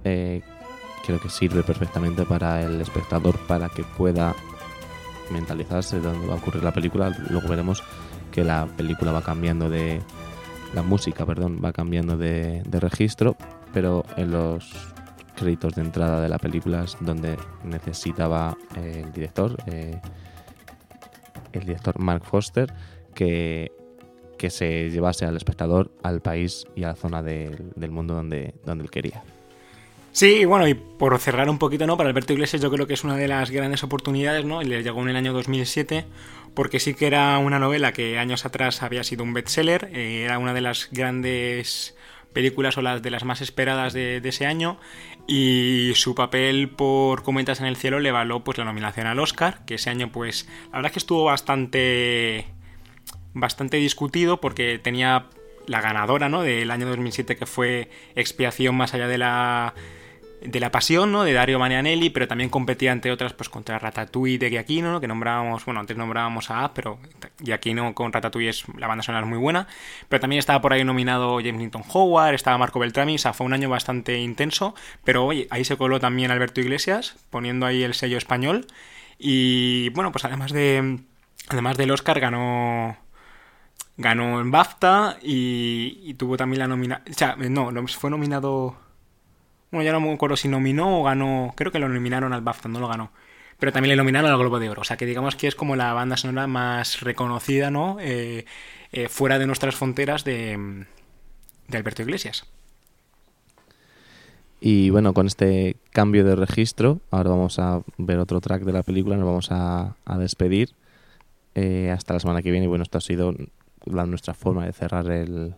eh, 0.05 0.43
creo 1.07 1.21
que 1.21 1.29
sirve 1.29 1.63
perfectamente 1.63 2.25
para 2.25 2.63
el 2.63 2.81
espectador 2.81 3.39
para 3.47 3.69
que 3.69 3.83
pueda 3.83 4.35
mentalizarse 5.31 6.01
de 6.01 6.03
dónde 6.03 6.27
va 6.27 6.35
a 6.35 6.37
ocurrir 6.37 6.63
la 6.63 6.73
película. 6.73 7.11
Luego 7.31 7.49
veremos 7.49 7.83
que 8.31 8.45
la 8.45 8.67
película 8.77 9.13
va 9.13 9.23
cambiando 9.23 9.69
de. 9.69 10.01
La 10.75 10.83
música, 10.83 11.27
perdón, 11.27 11.61
va 11.65 11.73
cambiando 11.73 12.17
de, 12.17 12.63
registro, 12.71 13.37
pero 13.73 14.05
en 14.17 14.31
los 14.31 14.73
créditos 15.35 15.75
de 15.75 15.83
entrada 15.83 16.21
de 16.21 16.29
la 16.29 16.39
película 16.39 16.85
es 16.85 16.97
donde 17.01 17.37
necesitaba 17.65 18.57
eh, 18.77 19.03
el 19.05 19.13
director, 19.13 19.57
eh, 19.67 20.01
el 21.53 21.61
director 21.65 21.99
Mark 21.99 22.25
Foster, 22.25 22.73
que, 23.15 23.73
que 24.41 24.49
se 24.49 24.89
llevase 24.89 25.27
al 25.27 25.37
espectador 25.37 25.91
al 26.03 26.23
país 26.23 26.65
y 26.75 26.85
a 26.85 26.89
la 26.89 26.95
zona 26.97 27.23
del- 27.23 27.73
del 27.77 27.91
mundo 27.91 28.15
donde, 28.15 28.55
donde 28.65 28.85
él 28.85 28.91
quería. 28.91 29.23
Sí, 30.13 30.47
bueno, 30.47 30.67
y 30.67 30.73
por 30.73 31.17
cerrar 31.19 31.51
un 31.51 31.59
poquito, 31.59 31.87
¿no? 31.87 31.99
Para 31.99 32.09
Alberto 32.09 32.33
Iglesias 32.33 32.63
yo 32.63 32.71
creo 32.71 32.87
que 32.87 32.95
es 32.95 33.05
una 33.05 33.17
de 33.17 33.29
las 33.29 33.51
grandes 33.51 33.85
oportunidades, 33.85 34.47
¿no? 34.47 34.63
Y 34.63 34.65
le 34.65 34.83
llegó 34.83 35.03
en 35.03 35.11
el 35.11 35.17
año 35.17 35.35
2007, 35.35 36.07
porque 36.55 36.81
sí 36.81 36.95
que 36.95 37.07
era 37.07 37.37
una 37.39 37.59
novela 37.59 37.93
que 37.93 38.19
años 38.19 38.47
atrás 38.47 38.83
había 38.83 39.05
sido 39.05 39.25
un 39.25 39.35
bestseller, 39.35 39.91
eh, 39.93 40.23
era 40.25 40.39
una 40.39 40.55
de 40.55 40.63
las 40.63 40.89
grandes 40.91 41.95
películas 42.33 42.79
o 42.79 42.83
las 42.83 43.03
de 43.03 43.11
las 43.11 43.25
más 43.25 43.43
esperadas 43.43 43.93
de, 43.93 44.21
de 44.23 44.29
ese 44.31 44.47
año 44.47 44.79
y 45.27 45.93
su 45.97 46.15
papel 46.15 46.71
por 46.71 47.23
Cometas 47.23 47.61
en 47.61 47.67
el 47.67 47.77
cielo 47.77 47.99
le 48.01 48.11
való 48.11 48.43
pues 48.43 48.57
la 48.57 48.65
nominación 48.65 49.07
al 49.07 49.19
Oscar 49.19 49.65
que 49.67 49.75
ese 49.75 49.91
año 49.91 50.11
pues 50.13 50.49
la 50.71 50.79
verdad 50.79 50.87
es 50.87 50.93
que 50.93 50.99
estuvo 51.01 51.25
bastante 51.25 52.47
bastante 53.35 53.77
discutido 53.77 54.41
porque 54.41 54.79
tenía 54.79 55.27
la 55.67 55.81
ganadora 55.81 56.29
¿no? 56.29 56.43
del 56.43 56.71
año 56.71 56.87
2007 56.87 57.37
que 57.37 57.47
fue 57.47 57.91
Expiación 58.15 58.75
más 58.75 58.95
allá 58.95 59.07
de 59.07 59.19
la 59.19 59.75
de 60.43 60.61
la 60.61 60.71
pasión, 60.71 61.13
¿no? 61.13 61.23
De 61.25 61.33
Dario 61.33 61.59
Marianelli, 61.59 62.11
pero 62.11 62.27
también 62.27 62.49
competía 62.49 62.93
entre 62.93 63.13
otras 63.13 63.35
pues 63.35 63.49
contra 63.49 63.79
Ratatouille 63.79 64.39
de 64.39 64.49
Giacchino, 64.49 64.91
¿no? 64.93 65.01
Que 65.01 65.07
nombrábamos, 65.07 65.65
bueno, 65.65 65.81
antes 65.81 65.97
nombrábamos 65.97 66.51
a 66.51 66.65
Up, 66.65 66.73
pero 66.75 66.99
Giacchino 67.43 67.95
con 67.95 68.13
Ratatouille 68.13 68.49
es 68.49 68.65
la 68.79 68.87
banda 68.87 69.03
sonora 69.03 69.25
es 69.25 69.29
muy 69.29 69.39
buena, 69.39 69.69
pero 70.09 70.21
también 70.21 70.39
estaba 70.39 70.61
por 70.61 70.73
ahí 70.73 70.83
nominado 70.83 71.37
James 71.37 71.59
Newton 71.59 71.85
Howard, 71.93 72.35
estaba 72.35 72.57
Marco 72.59 72.79
Beltrami, 72.79 73.17
o 73.17 73.19
sea, 73.19 73.33
fue 73.33 73.47
un 73.47 73.53
año 73.53 73.69
bastante 73.69 74.19
intenso, 74.19 74.75
pero 75.05 75.27
oye, 75.27 75.47
ahí 75.51 75.65
se 75.65 75.77
coló 75.77 76.01
también 76.01 76.31
Alberto 76.31 76.61
Iglesias, 76.61 77.17
poniendo 77.29 77.67
ahí 77.67 77.83
el 77.83 77.95
sello 77.95 78.17
español 78.17 78.67
y 79.19 79.91
bueno, 79.91 80.13
pues 80.13 80.25
además 80.25 80.53
de 80.53 81.01
además 81.49 81.77
del 81.77 81.91
Oscar 81.91 82.19
ganó 82.21 82.97
ganó 84.01 84.41
en 84.41 84.51
BAFTA 84.51 85.19
y, 85.23 86.01
y 86.05 86.15
tuvo 86.15 86.37
también 86.37 86.61
la 86.61 86.67
nominación. 86.67 87.15
O 87.15 87.19
sea, 87.19 87.37
no, 87.37 87.87
fue 87.89 88.11
nominado. 88.11 88.75
Bueno, 89.71 89.85
ya 89.85 89.93
no 89.93 90.01
me 90.01 90.13
acuerdo 90.13 90.37
si 90.37 90.49
nominó 90.49 91.01
o 91.01 91.05
ganó. 91.05 91.53
Creo 91.55 91.71
que 91.71 91.79
lo 91.79 91.89
nominaron 91.89 92.33
al 92.33 92.41
BAFTA, 92.41 92.69
no 92.69 92.81
lo 92.81 92.89
ganó. 92.89 93.13
Pero 93.59 93.73
también 93.73 93.91
le 93.91 93.97
nominaron 93.97 94.31
al 94.31 94.39
Globo 94.39 94.59
de 94.59 94.71
Oro. 94.71 94.81
O 94.81 94.85
sea, 94.85 94.97
que 94.97 95.05
digamos 95.05 95.37
que 95.37 95.47
es 95.47 95.55
como 95.55 95.77
la 95.77 95.93
banda 95.93 96.17
sonora 96.17 96.47
más 96.47 97.01
reconocida, 97.01 97.71
¿no? 97.71 97.99
Eh, 98.01 98.47
eh, 98.91 99.09
fuera 99.09 99.39
de 99.39 99.47
nuestras 99.47 99.77
fronteras 99.77 100.25
de, 100.25 100.87
Alberto 101.71 102.03
Iglesias. 102.03 102.47
Y 104.63 104.91
bueno, 104.91 105.13
con 105.13 105.27
este 105.27 105.77
cambio 105.91 106.25
de 106.25 106.37
registro, 106.37 107.01
ahora 107.11 107.31
vamos 107.31 107.59
a 107.59 107.83
ver 107.99 108.19
otro 108.19 108.41
track 108.41 108.63
de 108.63 108.73
la 108.73 108.83
película, 108.83 109.17
nos 109.17 109.27
vamos 109.27 109.53
a, 109.53 109.95
a 110.05 110.19
despedir 110.19 110.75
eh, 111.55 111.91
hasta 111.91 112.15
la 112.15 112.21
semana 112.21 112.43
que 112.43 112.51
viene. 112.51 112.65
Y 112.65 112.69
bueno, 112.69 112.83
esto 112.83 112.99
ha 112.99 113.03
sido 113.03 113.35
la, 113.85 114.07
nuestra 114.07 114.35
forma 114.35 114.67
de 114.67 114.73
cerrar 114.73 115.07
el, 115.11 115.37
el 115.37 115.55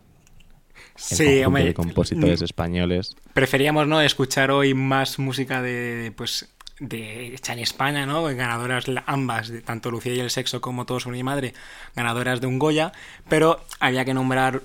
Sí, 0.95 1.17
conjunto 1.17 1.47
hombre, 1.47 1.63
de 1.65 1.73
compositores 1.73 2.41
españoles. 2.41 3.15
Preferíamos, 3.33 3.87
¿no? 3.87 4.01
Escuchar 4.01 4.51
hoy 4.51 4.73
más 4.73 5.19
música 5.19 5.61
de, 5.61 6.13
pues, 6.15 6.49
de 6.79 7.33
hecha 7.33 7.53
en 7.53 7.59
España, 7.59 8.05
¿no? 8.05 8.23
Ganadoras 8.23 8.85
ambas, 9.05 9.49
de 9.49 9.61
tanto 9.61 9.91
Lucía 9.91 10.13
y 10.13 10.19
el 10.19 10.29
sexo 10.29 10.61
como 10.61 10.85
Todo 10.85 10.99
sobre 10.99 11.17
mi 11.17 11.23
madre, 11.23 11.53
ganadoras 11.95 12.41
de 12.41 12.47
un 12.47 12.59
Goya, 12.59 12.91
pero 13.29 13.61
había 13.79 14.05
que 14.05 14.13
nombrar, 14.13 14.61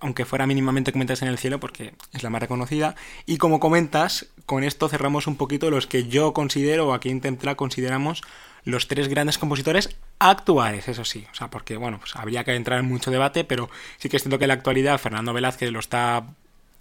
aunque 0.00 0.24
fuera 0.24 0.46
mínimamente 0.46 0.92
comentas 0.92 1.22
en 1.22 1.28
el 1.28 1.38
cielo, 1.38 1.60
porque 1.60 1.94
es 2.12 2.22
la 2.22 2.30
más 2.30 2.40
reconocida. 2.40 2.94
Y 3.26 3.38
como 3.38 3.60
comentas, 3.60 4.26
con 4.46 4.64
esto 4.64 4.88
cerramos 4.88 5.26
un 5.26 5.36
poquito 5.36 5.70
los 5.70 5.86
que 5.86 6.08
yo 6.08 6.32
considero, 6.32 6.88
o 6.88 6.94
aquí 6.94 7.10
en 7.10 7.20
Templa 7.20 7.54
consideramos, 7.56 8.22
los 8.68 8.86
tres 8.86 9.08
grandes 9.08 9.38
compositores 9.38 9.96
actuales, 10.18 10.88
eso 10.88 11.02
sí. 11.02 11.24
O 11.32 11.34
sea, 11.34 11.48
porque, 11.48 11.78
bueno, 11.78 11.98
pues 11.98 12.14
habría 12.16 12.44
que 12.44 12.54
entrar 12.54 12.78
en 12.80 12.84
mucho 12.84 13.10
debate, 13.10 13.42
pero 13.42 13.70
sí 13.96 14.10
que 14.10 14.18
es 14.18 14.22
cierto 14.22 14.38
que 14.38 14.44
en 14.44 14.48
la 14.48 14.54
actualidad 14.54 14.98
Fernando 14.98 15.32
Velázquez 15.32 15.72
lo 15.72 15.78
está 15.78 16.26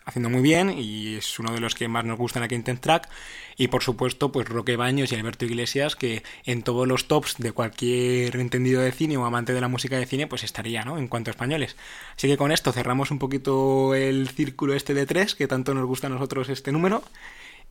haciendo 0.04 0.30
muy 0.30 0.42
bien 0.42 0.70
y 0.78 1.16
es 1.16 1.40
uno 1.40 1.54
de 1.54 1.62
los 1.62 1.76
que 1.76 1.88
más 1.88 2.04
nos 2.04 2.18
gustan 2.18 2.44
aquí 2.44 2.56
en 2.56 2.64
Ten 2.64 2.78
Track 2.78 3.10
y 3.58 3.68
por 3.68 3.84
supuesto 3.84 4.32
pues 4.32 4.48
Roque 4.48 4.78
Baños 4.78 5.12
y 5.12 5.16
Alberto 5.16 5.44
Iglesias 5.44 5.98
que 5.98 6.24
en 6.46 6.64
todos 6.64 6.88
los 6.88 7.10
tops 7.10 7.36
de 7.40 7.52
cualquier 7.52 8.34
entendido 8.38 8.82
de 8.82 8.94
cine 8.94 9.18
o 9.18 9.26
amante 9.26 9.54
de 9.54 9.60
la 9.60 9.68
música 9.68 9.98
de 9.98 10.06
cine 10.06 10.26
pues 10.26 10.46
estaría 10.46 10.86
¿no? 10.86 10.98
en 10.98 11.10
cuanto 11.10 11.30
a 11.30 11.34
españoles 11.34 11.76
así 12.16 12.30
que 12.30 12.38
con 12.38 12.54
esto 12.54 12.72
cerramos 12.72 13.12
un 13.12 13.20
poquito 13.20 13.96
el 13.96 14.30
círculo 14.30 14.76
este 14.76 14.94
de 14.94 15.06
tres 15.06 15.36
que 15.36 15.46
tanto 15.46 15.74
nos 15.74 15.86
gusta 15.86 16.08
a 16.08 16.10
nosotros 16.10 16.48
este 16.48 16.72
número 16.72 17.04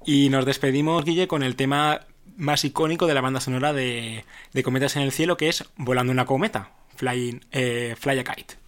y 0.05 0.29
nos 0.29 0.44
despedimos 0.44 1.07
Guille 1.07 1.29
con 1.29 1.42
el 1.42 1.57
tema 1.57 2.02
más 2.37 2.65
icónico 2.65 3.07
de 3.07 3.15
la 3.15 3.21
banda 3.21 3.41
sonora 3.41 3.73
de, 3.73 4.25
de 4.53 4.62
Cometas 4.62 4.97
en 4.97 5.03
el 5.03 5.12
Cielo 5.12 5.37
que 5.37 5.49
es 5.49 5.65
Volando 5.77 6.12
una 6.12 6.27
cometa 6.27 6.71
Flying, 6.97 7.41
eh, 7.53 7.95
Fly 7.99 8.19
a 8.19 8.25
Kite 8.25 8.65